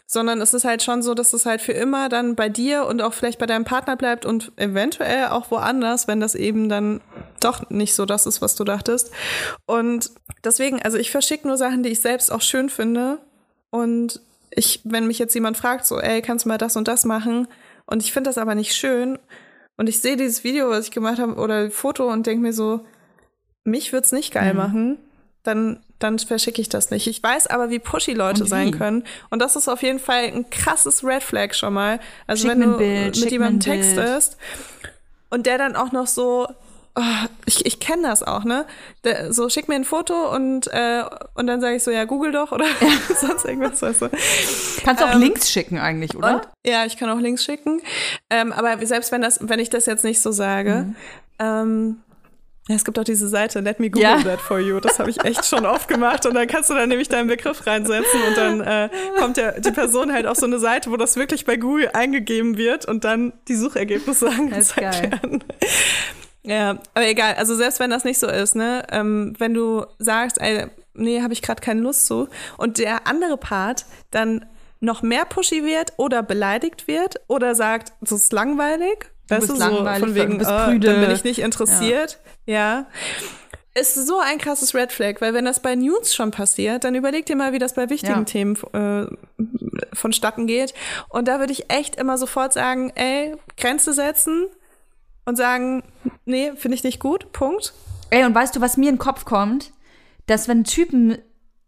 [0.07, 3.01] Sondern es ist halt schon so, dass es halt für immer dann bei dir und
[3.01, 7.01] auch vielleicht bei deinem Partner bleibt und eventuell auch woanders, wenn das eben dann
[7.41, 9.11] doch nicht so das ist, was du dachtest.
[9.66, 10.11] Und
[10.45, 13.18] deswegen, also ich verschicke nur Sachen, die ich selbst auch schön finde.
[13.70, 14.20] Und
[14.51, 17.49] ich, wenn mich jetzt jemand fragt, so, ey, kannst du mal das und das machen?
[17.87, 19.18] Und ich finde das aber nicht schön.
[19.77, 22.85] Und ich sehe dieses Video, was ich gemacht habe, oder Foto und denke mir so,
[23.64, 24.59] mich wird's nicht geil Mhm.
[24.59, 24.99] machen,
[25.43, 27.07] dann, dann verschicke ich das nicht.
[27.07, 28.51] Ich weiß aber, wie pushy Leute Und wie?
[28.51, 29.05] sein können.
[29.30, 32.01] Und das ist auf jeden Fall ein krasses Red Flag schon mal.
[32.26, 34.36] Also Schick wenn du Bild, mit jemandem textest
[35.30, 36.47] und der dann auch noch so,
[36.97, 37.03] oh,
[37.47, 38.66] ich, ich kenne das auch, ne?
[39.05, 42.32] Der, so, schick mir ein Foto und, äh, und dann sage ich so, ja, google
[42.32, 42.66] doch oder
[43.20, 44.11] sonst irgendwas, weißt du.
[44.84, 46.36] Kannst du auch Ähm, Links schicken eigentlich, oder?
[46.36, 47.82] Und, ja, ich kann auch Links schicken.
[48.30, 50.95] Ähm, aber selbst wenn das, wenn ich das jetzt nicht so sage,
[51.38, 52.01] ähm,
[52.69, 54.23] ja, es gibt auch diese Seite, let me google Ja.
[54.23, 54.81] that for you.
[54.81, 56.25] Das habe ich echt schon oft gemacht.
[56.25, 58.89] Und dann kannst du dann nämlich deinen Begriff reinsetzen und dann äh,
[59.19, 62.57] kommt der, die Person halt auf so eine Seite, wo das wirklich bei Google eingegeben
[62.57, 65.45] wird und dann die Suchergebnisse angezeigt werden.
[66.43, 67.35] Ja, aber egal.
[67.35, 71.33] Also selbst wenn das nicht so ist, ne, ähm, wenn du sagst, ey, nee, habe
[71.33, 74.45] ich gerade keine Lust zu, und der andere Part dann
[74.81, 79.59] noch mehr pushy wird oder beleidigt wird oder sagt, das ist langweilig, weißt du, so
[79.59, 80.89] langweilig, von wegen, du bist äh, prüde.
[80.89, 82.86] dann bin ich nicht interessiert, ja.
[83.74, 87.26] Ist so ein krasses Red Flag, weil wenn das bei News schon passiert, dann überleg
[87.26, 88.24] dir mal, wie das bei wichtigen Ja.
[88.24, 89.07] Themen äh,
[89.92, 90.74] vonstatten geht.
[91.09, 94.47] Und da würde ich echt immer sofort sagen, ey, Grenze setzen
[95.24, 95.82] und sagen,
[96.24, 97.72] nee, finde ich nicht gut, Punkt.
[98.11, 99.72] Ey, und weißt du, was mir in den Kopf kommt?
[100.26, 101.18] Dass wenn Typen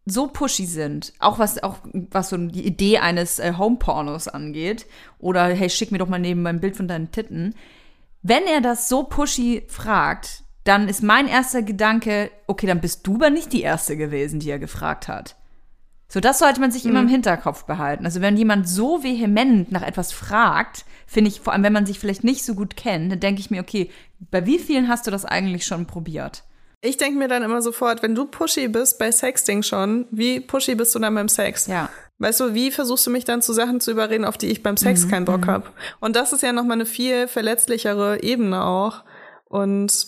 [0.04, 4.86] so pushy sind, auch was auch was so die Idee eines äh, Homepornos angeht
[5.18, 7.56] oder hey, schick mir doch mal neben meinem Bild von deinen Titten.
[8.22, 13.16] Wenn er das so pushy fragt, dann ist mein erster Gedanke, okay, dann bist du
[13.16, 15.36] aber nicht die erste gewesen, die er gefragt hat.
[16.08, 18.04] So, das sollte man sich immer im Hinterkopf behalten.
[18.04, 21.98] Also, wenn jemand so vehement nach etwas fragt, finde ich, vor allem wenn man sich
[21.98, 23.90] vielleicht nicht so gut kennt, dann denke ich mir, okay,
[24.30, 26.44] bei wie vielen hast du das eigentlich schon probiert?
[26.80, 30.76] Ich denke mir dann immer sofort, wenn du pushy bist bei Sexting schon, wie pushy
[30.76, 31.66] bist du dann beim Sex?
[31.66, 31.88] Ja.
[32.18, 34.76] Weißt du, wie versuchst du mich dann zu Sachen zu überreden, auf die ich beim
[34.76, 35.72] Sex keinen Bock hab?
[36.00, 39.04] Und das ist ja nochmal eine viel verletzlichere Ebene auch.
[39.44, 40.06] Und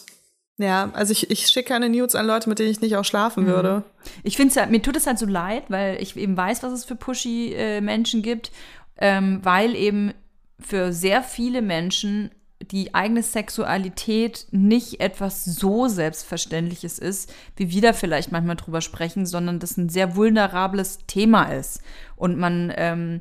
[0.59, 3.47] ja, also ich, ich schicke keine Nudes an Leute, mit denen ich nicht auch schlafen
[3.47, 3.85] würde.
[4.25, 6.85] Ich finde halt, mir tut es halt so leid, weil ich eben weiß, was es
[6.85, 8.51] für pushy äh, Menschen gibt,
[8.97, 10.13] ähm, weil eben
[10.59, 12.31] für sehr viele Menschen
[12.61, 19.27] die eigene Sexualität nicht etwas so Selbstverständliches ist, wie wir da vielleicht manchmal drüber sprechen,
[19.27, 21.83] sondern das ein sehr vulnerables Thema ist.
[22.17, 23.21] Und man ähm,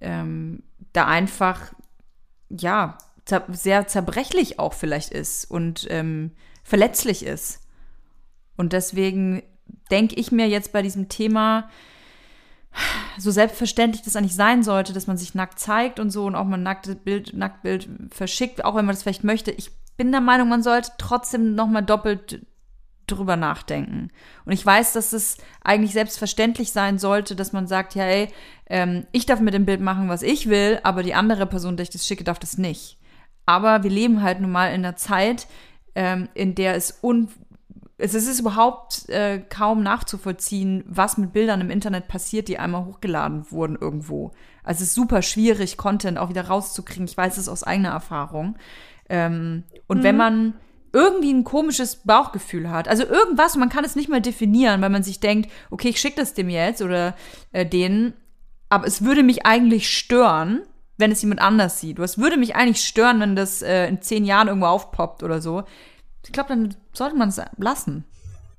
[0.00, 0.62] ähm,
[0.92, 1.72] da einfach
[2.48, 5.50] ja zer sehr zerbrechlich auch vielleicht ist.
[5.50, 6.30] Und ähm,
[6.68, 7.60] verletzlich ist.
[8.56, 9.42] Und deswegen
[9.90, 11.70] denke ich mir jetzt bei diesem Thema,
[13.18, 16.44] so selbstverständlich das eigentlich sein sollte, dass man sich nackt zeigt und so und auch
[16.44, 19.50] mal ein nacktes Bild, Nacktbild verschickt, auch wenn man das vielleicht möchte.
[19.50, 22.46] Ich bin der Meinung, man sollte trotzdem noch mal doppelt
[23.06, 24.10] drüber nachdenken.
[24.44, 28.28] Und ich weiß, dass es eigentlich selbstverständlich sein sollte, dass man sagt, ja, ey,
[28.66, 31.84] ähm, ich darf mit dem Bild machen, was ich will, aber die andere Person, der
[31.84, 32.98] ich das schicke, darf das nicht.
[33.46, 35.46] Aber wir leben halt nun mal in einer Zeit,
[35.98, 37.28] ähm, in der es un
[38.00, 43.50] es ist überhaupt äh, kaum nachzuvollziehen, was mit Bildern im Internet passiert, die einmal hochgeladen
[43.50, 44.30] wurden irgendwo.
[44.62, 47.06] Also es ist super schwierig, Content auch wieder rauszukriegen.
[47.06, 48.54] Ich weiß es aus eigener Erfahrung.
[49.08, 50.54] Ähm, und wenn man
[50.92, 55.02] irgendwie ein komisches Bauchgefühl hat, also irgendwas, man kann es nicht mal definieren, weil man
[55.02, 57.16] sich denkt, okay, ich schicke das dem jetzt oder
[57.50, 58.14] äh, denen,
[58.68, 60.62] aber es würde mich eigentlich stören,
[60.98, 61.98] wenn es jemand anders sieht.
[61.98, 65.64] Es würde mich eigentlich stören, wenn das äh, in zehn Jahren irgendwo aufpoppt oder so.
[66.24, 68.04] Ich glaube, dann sollte man es lassen.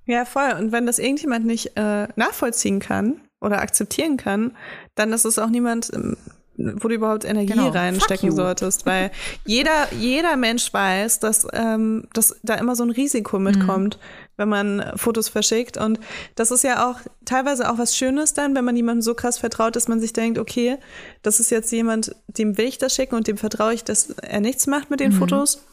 [0.06, 0.54] Ja, voll.
[0.58, 4.56] Und wenn das irgendjemand nicht äh, nachvollziehen kann oder akzeptieren kann,
[4.96, 6.18] dann ist es auch niemand, ähm,
[6.60, 7.70] wo du überhaupt Energie Genau.
[7.70, 8.86] reinstecken solltest.
[8.86, 9.12] Weil
[9.45, 13.97] jeder, jeder Mensch weiß, dass, ähm, dass da immer so ein Risiko mitkommt,
[14.38, 15.78] wenn man Fotos verschickt.
[15.78, 15.99] Und
[16.36, 19.76] das ist ja auch teilweise auch was Schönes dann, wenn man jemandem so krass vertraut,
[19.76, 20.78] dass man sich denkt, okay,
[21.22, 24.41] das ist jetzt jemand, dem will ich das schicken und dem vertraue ich, dass er
[24.41, 25.64] nichts macht mit den Fotos.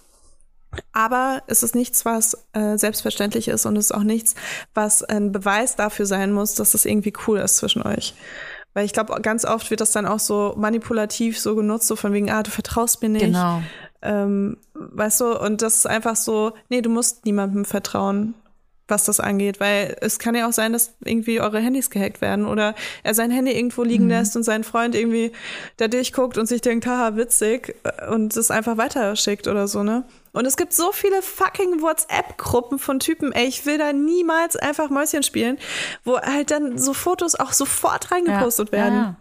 [0.92, 4.34] Aber es ist nichts, was äh, selbstverständlich ist und es ist auch nichts,
[4.74, 8.14] was ein Beweis dafür sein muss, dass es irgendwie cool ist zwischen euch.
[8.76, 12.12] Weil ich glaube, ganz oft wird das dann auch so manipulativ so genutzt, so von
[12.12, 13.24] wegen, ah, du vertraust mir nicht.
[13.24, 13.62] Genau.
[14.02, 18.34] Ähm, weißt du, und das ist einfach so, nee, du musst niemandem vertrauen,
[18.86, 22.44] was das angeht, weil es kann ja auch sein, dass irgendwie eure Handys gehackt werden
[22.44, 25.32] oder er sein Handy irgendwo liegen lässt und sein Freund irgendwie
[25.78, 30.04] da durchguckt und sich denkt, haha, witzig äh, und es einfach weiterschickt oder so, ne?
[30.36, 34.90] Und es gibt so viele fucking WhatsApp-Gruppen von Typen, ey, ich will da niemals einfach
[34.90, 35.56] Mäuschen spielen,
[36.04, 38.94] wo halt dann so Fotos auch sofort reingepostet werden.
[38.94, 39.16] Ja, ja.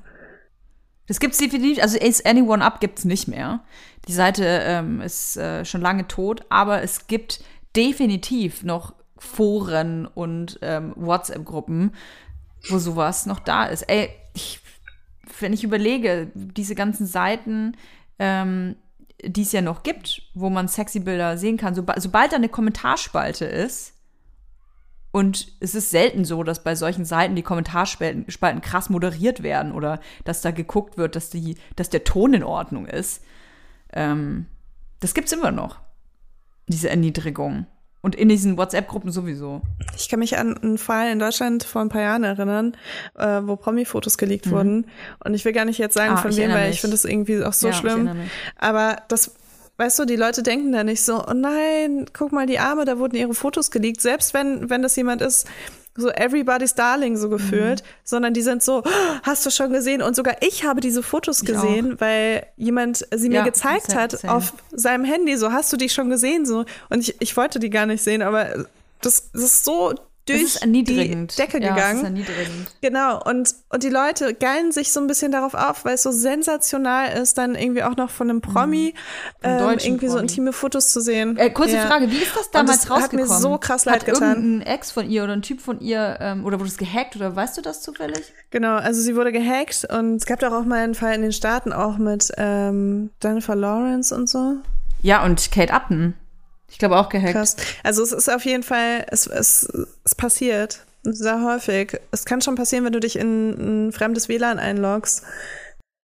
[1.07, 3.63] Das gibt's definitiv, also Is Anyone Up gibt's nicht mehr.
[4.09, 7.39] Die Seite ähm, ist äh, schon lange tot, aber es gibt
[7.77, 11.93] definitiv noch Foren und ähm, WhatsApp-Gruppen,
[12.67, 13.83] wo sowas noch da ist.
[13.83, 14.59] Ey, ich,
[15.39, 17.77] wenn ich überlege, diese ganzen Seiten,
[18.19, 18.75] ähm,
[19.25, 22.49] die es ja noch gibt, wo man sexy Bilder sehen kann, soba sobald da eine
[22.49, 23.95] Kommentarspalte ist,
[25.15, 29.71] und es ist selten so, dass bei solchen Seiten die Kommentarspalten Spalten krass moderiert werden
[29.71, 33.23] oder dass da geguckt wird, dass, die, dass der Ton in Ordnung ist.
[33.93, 34.47] Ähm,
[34.99, 35.79] das gibt's immer noch,
[36.67, 37.65] diese Erniedrigung.
[38.05, 39.63] Und in diesen WhatsApp-Gruppen sowieso.
[39.97, 42.77] Ich kann mich an einen Fall in Deutschland vor ein paar Jahren erinnern,
[43.17, 44.85] äh, wo Promi-Fotos geleakt wurden.
[45.23, 46.17] Und ich will gar nicht jetzt sagen, Mhm.
[46.19, 48.11] Ah, von wem, weil ich finde das irgendwie auch so Ja, schlimm.
[48.59, 49.31] Aber das,
[49.77, 52.99] weißt du, die Leute denken da nicht so, oh nein, guck mal, die Arme, da
[52.99, 54.01] wurden ihre Fotos geleakt.
[54.01, 55.47] Selbst wenn, wenn das jemand ist,
[55.97, 57.85] so everybody's darling so gefühlt, Mhm.
[58.03, 58.89] sondern die sind so, "Oh,
[59.23, 60.01] hast du schon gesehen?
[60.01, 64.11] Und sogar ich habe diese Fotos Ich gesehen, weil jemand sie mir Ja, gezeigt hat
[64.11, 64.33] same.
[64.33, 66.65] auf seinem Handy, so hast du die schon gesehen, so.
[66.89, 68.65] Und ich, ich wollte die gar nicht sehen, aber
[69.01, 69.93] das, das ist so
[70.27, 71.35] durch die Decke ja, Das
[71.75, 71.97] gegangen.
[71.97, 72.75] ist erniedrigend.
[72.81, 76.11] Genau, und, und die Leute geilen sich so ein bisschen darauf auf, weil es so
[76.11, 78.93] sensational ist, dann irgendwie auch noch von einem Promi
[79.41, 80.21] Vom ähm, irgendwie so Promi.
[80.27, 81.37] intime Fotos zu sehen.
[81.37, 81.85] Äh, kurze Ja.
[81.87, 83.41] Frage, wie ist das damals das hat mir rausgekommen?
[83.41, 84.29] so krass leid hat getan.
[84.35, 87.35] irgendein Ex von ihr oder ein Typ von ihr, ähm, oder wurde es gehackt oder
[87.35, 88.33] weißt du das zufällig?
[88.51, 91.31] Genau, also sie wurde gehackt und es gab doch auch mal einen Fall in den
[91.33, 94.55] Staaten auch mit ähm, Jennifer Lawrence und so.
[95.01, 96.15] Ja, und Kate Upton.
[96.75, 97.31] Ich glaube auch gehackt.
[97.31, 97.55] Krass.
[97.83, 99.65] Also es ist auf jeden Fall, es, es,
[100.03, 100.81] es passiert.
[101.03, 102.01] sehr häufig.
[102.11, 105.23] Es kann schon passieren, wenn du dich in ein fremdes WLAN einloggst.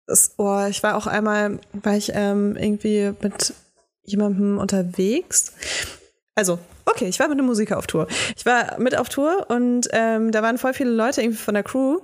[0.07, 3.53] Das, oh, ich war auch einmal, war ich ähm, irgendwie mit
[4.05, 5.55] jemandem unterwegs.
[6.37, 8.07] Also, okay, ich war mit einem Musiker auf Tour.
[8.37, 11.65] Ich war mit auf Tour und ähm, da waren voll viele Leute irgendwie von der
[11.65, 11.99] Crew.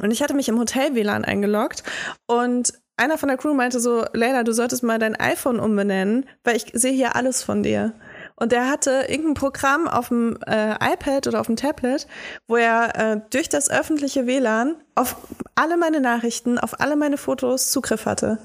[0.00, 1.82] Und ich hatte mich im Hotel-WLAN eingeloggt
[2.28, 6.56] und einer von der Crew meinte so, Leila, du solltest mal dein iPhone umbenennen, weil
[6.56, 7.94] ich sehe hier alles von dir.
[8.36, 12.06] Und der hatte irgendein Programm auf dem äh, iPad oder auf dem Tablet,
[12.46, 15.16] wo er äh, durch das öffentliche WLAN auf
[15.54, 18.38] alle meine Nachrichten, auf alle meine Fotos Zugriff hatte.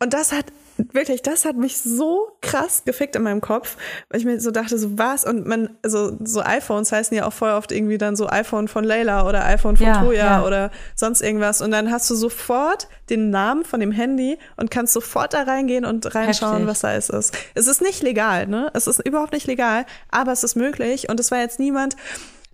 [0.00, 0.46] Und das hat
[0.76, 3.76] wirklich, das hat mich so krass gefickt in meinem Kopf,
[4.08, 5.24] weil ich mir so dachte, so was?
[5.24, 8.84] Und man, also so iPhones heißen ja auch voll oft irgendwie dann so iPhone von
[8.84, 10.44] Leila oder iPhone von Ja, Toya ja.
[10.44, 11.60] oder sonst irgendwas.
[11.60, 15.84] Und dann hast du sofort den Namen von dem Handy und kannst sofort da reingehen
[15.84, 16.68] und reinschauen, Heftig.
[16.68, 17.10] was da ist.
[17.54, 18.70] Es ist nicht legal, ne?
[18.74, 21.08] Es ist überhaupt nicht legal, aber es ist möglich.
[21.08, 21.96] Und es war jetzt niemand,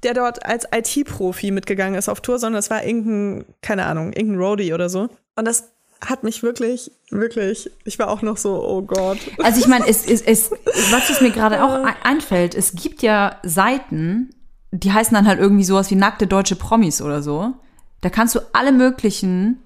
[0.03, 4.41] der dort als IT-Profi mitgegangen ist auf Tour, sondern es war irgendein, keine Ahnung, irgendein
[4.41, 5.09] Roadie oder so.
[5.37, 9.19] Und das hat mich wirklich, wirklich, ich war auch noch so, oh Gott.
[9.43, 10.51] Also ich meine, es, es, es,
[10.91, 14.31] was es mir gerade auch ein- einfällt, es gibt ja Seiten,
[14.71, 17.55] die heißen dann halt irgendwie sowas wie nackte deutsche Promis oder so.
[18.01, 19.59] Da kannst du alle möglichen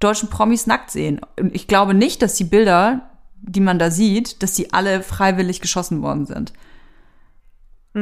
[0.00, 1.20] deutschen Promis nackt sehen.
[1.38, 3.10] Und ich glaube nicht, dass die Bilder,
[3.42, 6.52] die man da sieht, dass die alle freiwillig geschossen worden sind.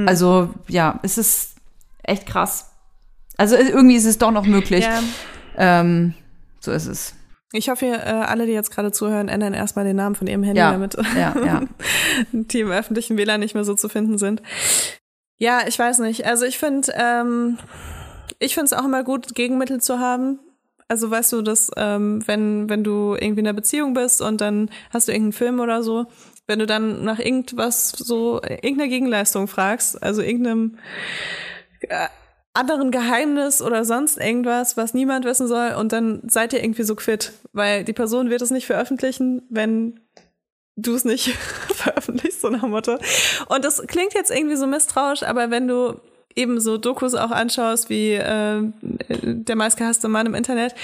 [0.07, 1.57] Also ja, es ist
[2.03, 2.71] echt krass.
[3.37, 4.85] Also irgendwie ist es doch noch möglich.
[4.87, 5.01] Ja.
[5.57, 6.15] Ähm,
[6.61, 7.15] so ist es.
[7.53, 10.43] Ich hoffe, ihr, äh, alle, die jetzt gerade zuhören, ändern erstmal den Namen von ihrem
[10.43, 11.63] Handy, Ja, damit ja, ja.
[12.33, 14.43] die im öffentlichen WLAN nicht mehr so zu finden sind.
[15.39, 16.25] Ja, ich weiß nicht.
[16.25, 17.59] Also ich finde, ähm,
[18.39, 20.39] ich finde es auch immer gut, Gegenmittel zu haben.
[20.89, 24.71] Also weißt du, dass ähm, wenn wenn du irgendwie in einer Beziehung bist und dann
[24.91, 26.07] hast du irgendeinen Film oder so,
[26.47, 30.79] wenn du dann nach irgendwas so irgendeiner Gegenleistung fragst, also irgendeinem
[31.81, 32.09] äh,
[32.55, 36.95] anderen Geheimnis oder sonst irgendwas, was niemand wissen soll, und dann seid ihr irgendwie so
[36.95, 40.01] quitt, weil die Person wird es nicht veröffentlichen, wenn
[40.77, 41.29] du es nicht
[41.75, 42.99] veröffentlichst, so nach Motto.
[43.49, 46.01] Und das klingt jetzt irgendwie so misstrauisch, aber wenn du
[46.35, 50.75] eben so Dokus auch anschaust, wie äh, der meistgehasste Mann im Internet,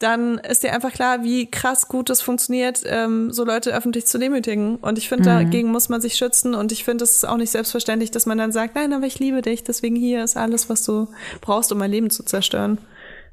[0.00, 4.18] dann ist dir einfach klar, wie krass gut es funktioniert, ähm, so Leute öffentlich zu
[4.18, 4.76] demütigen.
[4.76, 6.54] Und ich finde, dagegen muss man sich schützen.
[6.54, 9.18] Und ich finde, es ist auch nicht selbstverständlich, dass man dann sagt, nein, aber ich
[9.18, 11.08] liebe dich, deswegen hier ist alles, was du
[11.42, 12.78] brauchst, um mein Leben zu zerstören.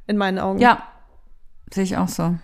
[0.08, 0.60] In meinen Augen.
[0.60, 0.84] Ja,
[1.74, 2.36] sehe ich auch so.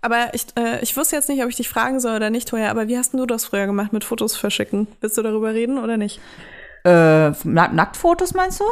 [0.00, 2.70] Aber ich, äh, ich wusste jetzt nicht, ob ich dich fragen soll oder nicht, Toja,
[2.70, 4.88] aber wie hast denn du das früher gemacht mit Fotos verschicken?
[5.00, 6.20] Willst du darüber reden oder nicht?
[6.84, 8.64] Äh, Na Nacktfotos meinst du?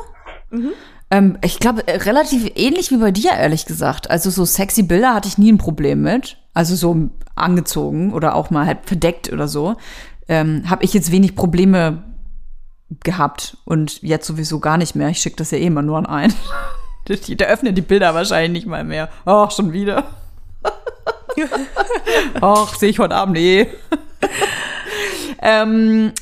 [1.11, 4.11] Ähm, ich glaube, äh, relativ ähnlich wie bei dir, ehrlich gesagt.
[4.11, 6.39] Also so sexy Bilder hatte ich nie ein Problem mit.
[6.55, 9.77] Also so angezogen oder auch mal halt verdeckt oder so.
[10.29, 12.03] Ähm, Habe ich jetzt wenig Probleme
[13.05, 15.09] gehabt und jetzt sowieso gar nicht mehr.
[15.09, 16.35] Ich schicke das ja eh immer nur an einen.
[17.09, 19.09] Der öffnet die Bilder wahrscheinlich nicht mal mehr.
[19.25, 20.09] Ach, schon wieder.
[22.41, 23.69] Ach, sehe ich heute Abend eh.
[25.43, 26.13] ähm,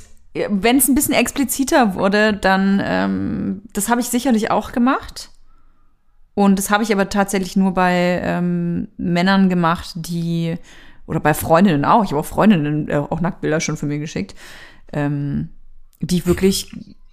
[0.49, 5.31] wenn es ein bisschen expliziter wurde, dann, ähm, das habe ich sicherlich auch gemacht.
[6.35, 10.57] Und das habe ich aber tatsächlich nur bei ähm, Männern gemacht, die,
[11.07, 14.35] oder bei Freundinnen auch, ich habe auch Freundinnen äh, auch Nacktbilder schon für mir geschickt,
[14.93, 15.51] ähm,
[16.01, 16.73] die wirklich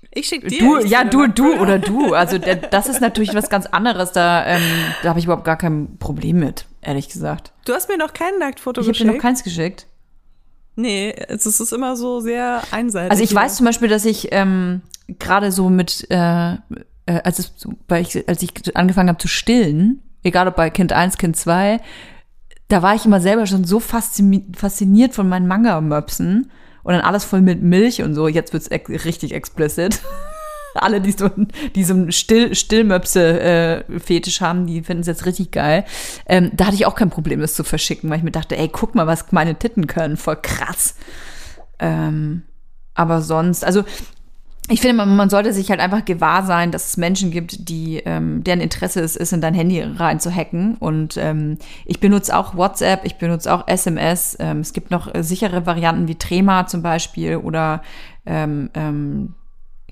[0.09, 0.57] Ich schicke dir.
[0.57, 2.15] du, ja, du, du oder du.
[2.15, 4.11] Also das ist natürlich was ganz anderes.
[4.11, 4.61] Da, ähm,
[5.03, 7.51] da habe ich überhaupt gar kein Problem mit, ehrlich gesagt.
[7.65, 9.15] Du hast mir noch kein Nacktfoto Ich habe dir geschickt.
[9.15, 9.86] noch keins geschickt.
[10.82, 13.12] Nee, es ist- immer so sehr einseitig.
[13.12, 14.82] Also ich weiß zum Beispiel, dass ich ähm,
[15.20, 16.58] gerade so mit, äh, äh,
[17.24, 17.54] als, es,
[17.88, 21.80] weil ich, als ich angefangen habe zu stillen, egal ob bei Kind 1, Kind 2,
[22.68, 26.52] da war ich immer selber schon so faszini- fasziniert von meinen Manga-Möpsen
[26.84, 28.28] und dann alles voll mit Milch und so.
[28.28, 30.00] Jetzt wird's ex richtig explicit.
[30.76, 31.30] Alle, die so,
[31.76, 35.86] die so einen Still, Stillmöpse-Fetisch haben, die finden es jetzt richtig geil.
[36.26, 38.69] Ähm, da hatte ich auch kein Problem, das zu verschicken, weil ich mir dachte, ey,
[38.69, 40.17] guck mal, was meine Titten können.
[40.17, 40.95] Voll krass.
[41.80, 42.43] Ähm,
[42.93, 43.84] aber sonst, also
[44.69, 47.97] ich finde, man, man sollte sich halt einfach gewahr sein, dass es Menschen gibt, die
[48.05, 50.76] ähm, deren Interesse es ist, in dein Handy rein zu hacken.
[50.76, 54.38] Und ähm, ich benutze auch WhatsApp, ich benutze auch SMS.
[54.39, 57.82] Ähm, es gibt noch äh, sichere Varianten wie Trema zum Beispiel oder
[58.26, 59.34] ähm, ähm,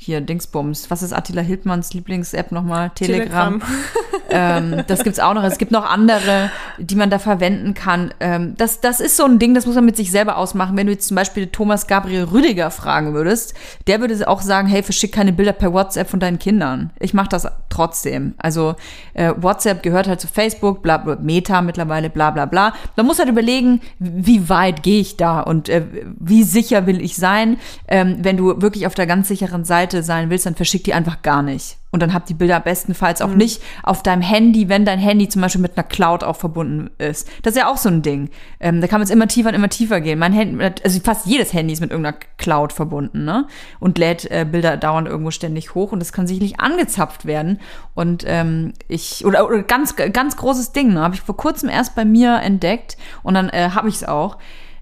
[0.01, 0.89] hier Dingsbums.
[0.89, 2.89] Was ist Attila Hildmanns Lieblings-App nochmal?
[2.95, 3.61] Telegram.
[4.29, 5.43] ähm, das gibt's auch noch.
[5.43, 8.13] Es gibt noch andere, die man da verwenden kann.
[8.21, 10.77] Ähm, das, das ist so ein Ding, das muss man mit sich selber ausmachen.
[10.77, 13.55] Wenn du jetzt zum Beispiel Thomas Gabriel Rüdiger fragen würdest,
[13.87, 16.91] der würde auch sagen, hey, verschick keine Bilder per WhatsApp von deinen Kindern.
[17.01, 18.35] Ich mache das trotzdem.
[18.37, 18.75] Also
[19.15, 22.73] äh, WhatsApp gehört halt zu Facebook, bla, bla, Meta mittlerweile, bla bla bla.
[22.95, 25.83] Man muss halt überlegen, wie weit gehe ich da und äh,
[26.17, 27.57] wie sicher will ich sein.
[27.89, 30.93] Ähm, wenn du wirklich auf der ganz sicheren Seite Seite sein willst, dann verschick die
[30.93, 31.77] einfach gar nicht.
[31.91, 33.37] Und dann habt die Bilder bestenfalls auch Mhm.
[33.37, 37.27] nicht auf deinem Handy, wenn dein Handy zum Beispiel mit einer Cloud auch verbunden ist.
[37.41, 38.29] Das ist ja auch so ein Ding.
[38.59, 40.19] Ähm, da kann man es immer tiefer und immer tiefer gehen.
[40.19, 43.47] Mein Handy, also fast jedes Handy ist mit irgendeiner Cloud verbunden, ne?
[43.79, 47.59] Und lädt äh, Bilder dauernd irgendwo ständig hoch und das kann sicherlich angezapft werden.
[47.95, 51.01] Und ähm, ich, oder, oder ganz, ganz großes Ding, ne?
[51.01, 54.37] Habe ich vor kurzem erst bei mir entdeckt und dann äh, habe ich es auch.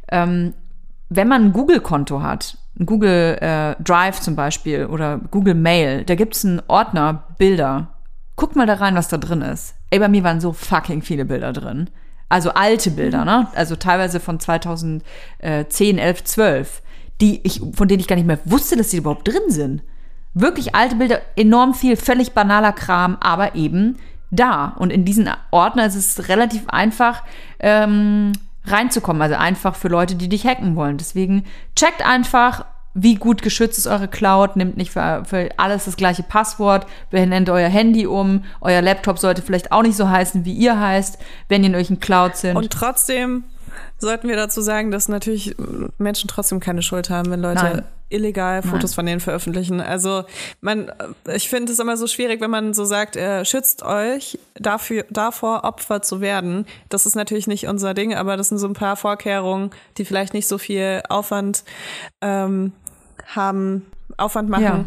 [0.10, 0.54] Ähm,
[1.10, 6.46] wenn man ein Google-Konto hat, Google äh, Drive zum Beispiel oder Google Mail, da gibt's
[6.46, 7.90] einen Ordner Bilder.
[8.36, 9.76] Guck mal da rein, was da drin ist.
[9.90, 11.90] Ey, bei mir waren so fucking viele Bilder drin.
[12.30, 13.48] Also alte Bilder, ne?
[13.56, 15.02] Also teilweise von 2010,
[15.42, 16.82] 11, 12,
[17.22, 19.82] die ich, von denen ich gar nicht mehr wusste, dass die überhaupt drin sind.
[20.34, 23.98] Wirklich alte Bilder, enorm viel, völlig banaler Kram, aber eben
[24.30, 24.76] da.
[24.78, 27.24] Und in diesen Ordner ist es relativ einfach,
[27.60, 28.34] ähm,
[28.72, 29.22] reinzukommen.
[29.22, 30.98] Also einfach für Leute, die dich hacken wollen.
[30.98, 31.44] Deswegen
[31.76, 34.56] checkt einfach, wie gut geschützt ist eure Cloud.
[34.56, 36.88] Nimmt nicht für, für alles das gleiche Passwort.
[37.12, 38.44] Nennt euer Handy um.
[38.62, 41.90] Euer Laptop sollte vielleicht auch nicht so heißen, wie ihr heißt, wenn ihr in euch
[41.90, 42.56] in Cloud sind.
[42.56, 43.44] Und trotzdem
[44.00, 45.56] sollten wir dazu sagen, dass natürlich
[45.98, 47.84] Menschen trotzdem keine Schuld haben, wenn Leute Nein.
[48.10, 48.96] Illegal Fotos Nein.
[48.96, 49.82] von denen veröffentlichen.
[49.82, 50.24] Also
[50.62, 50.92] man,
[51.34, 55.64] ich finde es immer so schwierig, wenn man so sagt, äh, schützt euch dafür, davor
[55.64, 56.66] Opfer zu werden.
[56.90, 60.34] Das ist natürlich nicht unser Ding, aber das sind so ein paar Vorkehrungen, die vielleicht
[60.34, 61.64] nicht so viel Aufwand
[62.22, 62.72] ähm,
[63.36, 63.86] haben,
[64.16, 64.86] Aufwand machen, Ja.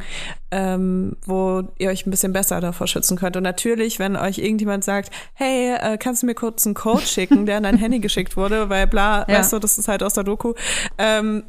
[0.51, 3.37] ähm, wo ihr euch ein bisschen besser davor schützen könnt.
[3.37, 7.45] Und natürlich, wenn euch irgendjemand sagt, hey, äh, kannst du mir kurz einen Code schicken,
[7.47, 9.39] der an dein Handy geschickt wurde, weil bla, Ja.
[9.39, 10.55] weißt du, das ist halt aus der Doku,
[10.99, 11.45] ähm,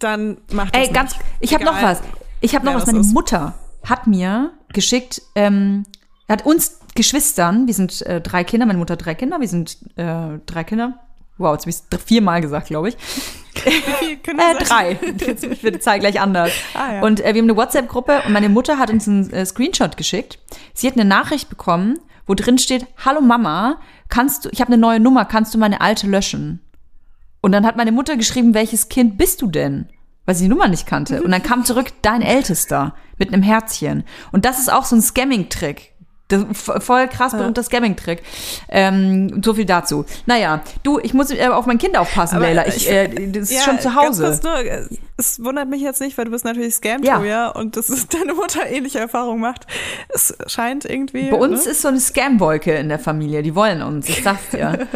[0.00, 1.24] dann macht das Ey, ganz, nicht.
[1.40, 2.02] ich habe noch was.
[2.40, 2.86] Ich habe noch was.
[2.86, 3.12] Meine ist.
[3.12, 5.84] Mutter hat mir geschickt, ähm,
[6.28, 9.78] hat uns Geschwistern, wir sind äh, drei Kinder, meine Mutter hat drei Kinder, wir sind
[9.96, 10.98] äh, drei Kinder.
[11.38, 12.96] Wow, jetzt habe ich es viermal gesagt, glaube ich.
[13.64, 14.98] Wie Äh, drei.
[15.26, 16.50] Jetzt wird die Zahl gleich anders.
[16.74, 17.02] Ah, ja.
[17.02, 20.38] Und äh, wir haben eine WhatsApp-Gruppe und meine Mutter hat uns einen äh, Screenshot geschickt.
[20.74, 24.80] Sie hat eine Nachricht bekommen, wo drin steht, hallo Mama, kannst du, ich habe eine
[24.80, 26.60] neue Nummer, kannst du meine alte löschen?
[27.40, 29.88] Und dann hat meine Mutter geschrieben, welches Kind bist du denn?
[30.26, 31.22] Weil sie die Nummer nicht kannte.
[31.22, 34.04] Und dann kam zurück dein Ältester mit einem Herzchen.
[34.32, 35.92] Und das ist auch so ein Scamming-Trick.
[36.52, 38.22] Voll krass berühmter Scamming-Trick.
[38.68, 40.04] Ähm, so viel dazu.
[40.26, 42.68] Naja, du, ich muss äh, auf mein Kind aufpassen, Aber Leila.
[42.68, 44.38] Ich, ich- äh, das ist Ja, schon zu Hause.
[44.44, 44.84] nur, äh,
[45.16, 47.20] es wundert mich jetzt nicht, weil du bist natürlich scam Ja.
[47.24, 47.48] ja.
[47.48, 49.66] und das ist deine Mutter ähnliche Erfahrungen macht.
[50.10, 51.30] Es scheint irgendwie.
[51.30, 51.72] Bei uns ne?
[51.72, 53.42] ist so eine Scam-Wolke in der Familie.
[53.42, 54.86] Die wollen uns, ich sag's dir.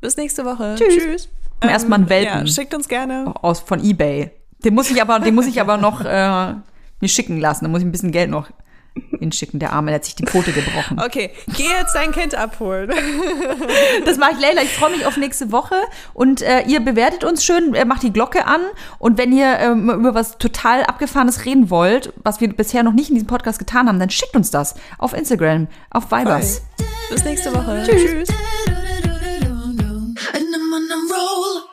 [0.00, 0.76] Bis nächste Woche.
[0.78, 0.94] Tschüss.
[0.94, 1.28] Tschüss.
[1.62, 2.46] Erstmal einen Welpen.
[2.46, 3.34] Ja, schickt uns gerne.
[3.42, 4.30] Aus, von Ebay.
[4.64, 6.54] Den muss ich aber, den muss ich aber noch äh,
[7.00, 7.64] mir schicken lassen.
[7.64, 8.50] Da muss ich ein bisschen Geld noch
[9.18, 9.60] hinschicken.
[9.60, 11.00] Der Arme, der hat sich die Pfote gebrochen.
[11.00, 12.90] Okay, geh jetzt dein Kind abholen.
[14.04, 14.62] Das mache ich, Leila.
[14.62, 15.74] Ich freue mich auf nächste Woche.
[16.14, 18.60] Und äh, ihr bewertet uns schön, äh, macht die Glocke an.
[18.98, 23.10] Und wenn ihr ähm, über was total Abgefahrenes reden wollt, was wir bisher noch nicht
[23.10, 26.62] in diesem Podcast getan haben, dann schickt uns das auf Instagram, auf Vibers.
[27.10, 27.84] Bis nächste Woche.
[27.86, 28.28] Tschüss.
[30.34, 31.69] and I'm on a roll.